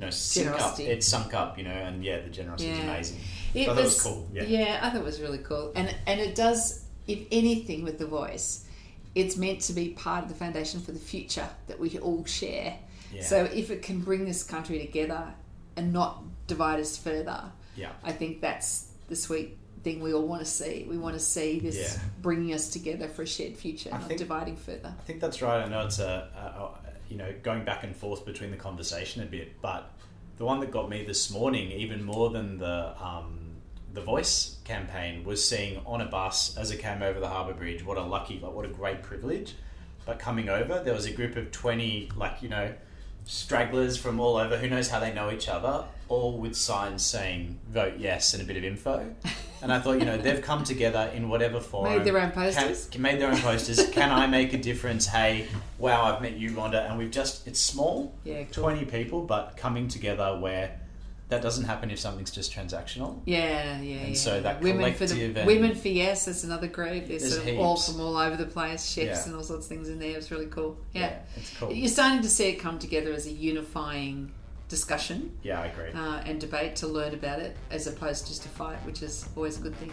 know, 0.00 0.10
sunk 0.10 0.48
up. 0.60 0.80
It's 0.80 1.06
sunk 1.06 1.34
up, 1.34 1.58
you 1.58 1.64
know, 1.64 1.70
and 1.70 2.04
yeah, 2.04 2.20
the 2.20 2.30
generosity 2.30 2.70
is 2.70 2.78
amazing. 2.80 3.18
It 3.54 3.62
I 3.62 3.66
thought 3.66 3.78
it 3.78 3.84
was 3.84 4.02
cool, 4.02 4.28
yeah. 4.32 4.80
I 4.82 4.88
thought 4.90 5.00
it 5.00 5.04
was 5.04 5.20
really 5.20 5.38
cool, 5.38 5.72
and 5.74 5.94
and 6.06 6.20
it 6.20 6.34
does, 6.34 6.84
if 7.06 7.20
anything, 7.30 7.84
with 7.84 7.98
the 7.98 8.06
voice, 8.06 8.64
it's 9.14 9.36
meant 9.36 9.60
to 9.62 9.72
be 9.74 9.90
part 9.90 10.22
of 10.24 10.28
the 10.30 10.34
foundation 10.34 10.80
for 10.80 10.92
the 10.92 10.98
future 10.98 11.48
that 11.66 11.78
we 11.78 11.98
all 11.98 12.24
share. 12.24 12.76
Yeah. 13.12 13.22
So 13.22 13.44
if 13.44 13.70
it 13.70 13.82
can 13.82 14.00
bring 14.00 14.24
this 14.24 14.42
country 14.42 14.78
together 14.78 15.34
and 15.76 15.92
not 15.92 16.22
divide 16.46 16.80
us 16.80 16.96
further, 16.96 17.42
Yeah. 17.76 17.90
I 18.02 18.12
think 18.12 18.40
that's 18.40 18.86
the 19.08 19.16
sweet 19.16 19.58
thing 19.84 20.00
we 20.00 20.14
all 20.14 20.26
want 20.26 20.40
to 20.40 20.46
see. 20.50 20.86
We 20.88 20.96
want 20.96 21.14
to 21.14 21.20
see 21.20 21.58
this 21.58 21.76
Yeah. 21.96 22.02
bringing 22.22 22.54
us 22.54 22.68
together 22.70 23.08
for 23.08 23.22
a 23.22 23.26
shared 23.26 23.56
future, 23.56 23.90
I 23.92 23.98
not 23.98 24.08
think- 24.08 24.18
dividing 24.18 24.56
further. 24.56 24.94
I 24.98 25.02
think 25.02 25.20
that's 25.20 25.42
right. 25.42 25.62
I 25.62 25.68
know 25.68 25.84
it's 25.84 25.98
a, 25.98 26.28
a, 26.34 26.40
a 26.40 26.91
you 27.12 27.18
know 27.18 27.34
going 27.42 27.62
back 27.62 27.84
and 27.84 27.94
forth 27.94 28.24
between 28.24 28.50
the 28.50 28.56
conversation 28.56 29.22
a 29.22 29.26
bit, 29.26 29.60
but 29.60 29.92
the 30.38 30.46
one 30.46 30.60
that 30.60 30.70
got 30.70 30.88
me 30.88 31.04
this 31.04 31.30
morning, 31.30 31.70
even 31.70 32.02
more 32.02 32.30
than 32.30 32.56
the 32.56 32.94
um, 33.04 33.56
the 33.92 34.00
voice 34.00 34.56
campaign, 34.64 35.22
was 35.22 35.46
seeing 35.46 35.82
on 35.84 36.00
a 36.00 36.06
bus 36.06 36.56
as 36.56 36.70
it 36.70 36.78
came 36.78 37.02
over 37.02 37.20
the 37.20 37.28
harbour 37.28 37.52
bridge. 37.52 37.84
What 37.84 37.98
a 37.98 38.02
lucky, 38.02 38.40
like 38.40 38.54
what 38.54 38.64
a 38.64 38.68
great 38.68 39.02
privilege. 39.02 39.54
But 40.06 40.18
coming 40.18 40.48
over, 40.48 40.80
there 40.82 40.94
was 40.94 41.04
a 41.04 41.12
group 41.12 41.36
of 41.36 41.52
twenty, 41.52 42.10
like 42.16 42.42
you 42.42 42.48
know, 42.48 42.72
stragglers 43.24 43.98
from 43.98 44.18
all 44.18 44.38
over. 44.38 44.56
Who 44.56 44.70
knows 44.70 44.88
how 44.88 44.98
they 44.98 45.12
know 45.12 45.30
each 45.30 45.48
other? 45.50 45.84
All 46.12 46.36
with 46.38 46.54
signs 46.54 47.02
saying 47.02 47.58
"Vote 47.70 47.94
Yes" 47.98 48.34
and 48.34 48.42
a 48.42 48.46
bit 48.46 48.56
of 48.58 48.64
info. 48.64 49.14
And 49.62 49.72
I 49.72 49.78
thought, 49.80 49.98
you 50.00 50.04
know, 50.04 50.16
they've 50.18 50.42
come 50.42 50.62
together 50.64 51.10
in 51.14 51.28
whatever 51.28 51.58
form. 51.70 51.84
Made 51.88 52.04
their 52.04 52.18
own 52.20 52.32
posters? 52.32 52.86
can- 52.90 53.00
made 53.00 53.20
their 53.20 53.30
own 53.30 53.38
posters. 53.38 53.88
Can 53.90 54.10
I 54.10 54.26
make 54.26 54.52
a 54.52 54.58
difference? 54.58 55.06
Hey, 55.06 55.46
wow, 55.78 56.02
I've 56.02 56.20
met 56.20 56.36
you, 56.36 56.50
Rhonda, 56.50 56.88
and 56.90 56.98
we've 56.98 57.10
just, 57.10 57.46
it's 57.46 57.60
small, 57.60 58.12
Yeah, 58.24 58.42
cool. 58.52 58.64
20 58.64 58.84
people, 58.86 59.22
but 59.22 59.56
coming 59.56 59.86
together 59.88 60.36
where 60.38 60.78
that 61.28 61.40
doesn't 61.40 61.64
happen 61.64 61.90
if 61.90 61.98
something's 61.98 62.30
just 62.32 62.52
transactional. 62.52 63.20
Yeah, 63.24 63.80
yeah, 63.80 63.96
And 64.00 64.08
yeah. 64.10 64.14
so 64.14 64.40
that 64.42 64.60
women 64.60 64.92
for 64.94 65.06
the 65.06 65.44
women 65.46 65.74
for 65.74 65.88
yes, 65.88 66.26
that's 66.26 66.44
another 66.44 66.66
group. 66.66 67.06
There's, 67.06 67.22
There's 67.22 67.36
sort 67.36 67.48
of 67.48 67.58
all 67.58 67.76
from 67.76 68.00
all 68.00 68.16
over 68.18 68.36
the 68.36 68.44
place, 68.46 68.84
chefs 68.84 69.20
Yeah. 69.20 69.24
and 69.26 69.36
all 69.36 69.42
sorts 69.44 69.64
of 69.64 69.68
things 69.70 69.88
in 69.88 69.98
there. 69.98 70.18
It's 70.18 70.30
really 70.30 70.46
cool. 70.46 70.76
Yeah. 70.92 71.20
it's 71.36 71.56
cool. 71.56 71.72
You're 71.72 71.88
starting 71.88 72.20
to 72.22 72.28
see 72.28 72.48
it 72.50 72.56
come 72.56 72.78
together 72.78 73.12
as 73.14 73.26
a 73.26 73.32
unifying 73.32 74.32
discussion 74.76 75.30
Yeah, 75.42 75.60
I 75.60 75.66
agree. 75.66 75.90
uh, 75.94 76.20
and 76.28 76.40
debate 76.40 76.74
to 76.76 76.86
learn 76.88 77.12
about 77.14 77.38
it 77.40 77.56
as 77.70 77.86
opposed 77.86 78.24
to 78.24 78.32
just 78.32 78.46
a 78.46 78.48
fight, 78.48 78.78
which 78.86 79.02
is 79.02 79.28
always 79.36 79.58
a 79.58 79.62
good 79.62 79.76
thing. 79.76 79.92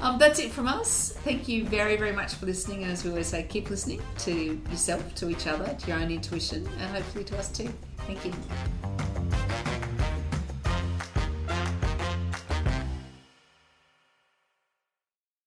Um, 0.00 0.18
that's 0.18 0.38
it 0.38 0.52
from 0.52 0.68
us. 0.68 1.14
Thank 1.24 1.48
you 1.48 1.64
very, 1.66 1.96
very 1.96 2.12
much 2.12 2.34
for 2.34 2.46
listening. 2.46 2.84
And 2.84 2.92
as 2.92 3.02
we 3.04 3.10
always 3.10 3.26
say, 3.26 3.42
keep 3.42 3.70
listening 3.70 4.00
to 4.18 4.32
yourself, 4.70 5.02
to 5.16 5.28
each 5.30 5.46
other, 5.48 5.74
to 5.80 5.86
your 5.88 5.98
own 5.98 6.10
intuition, 6.12 6.64
and 6.78 6.90
hopefully 6.96 7.24
to 7.24 7.38
us 7.38 7.48
too. 7.50 7.68
Thank 8.06 8.24
you. 8.24 9.41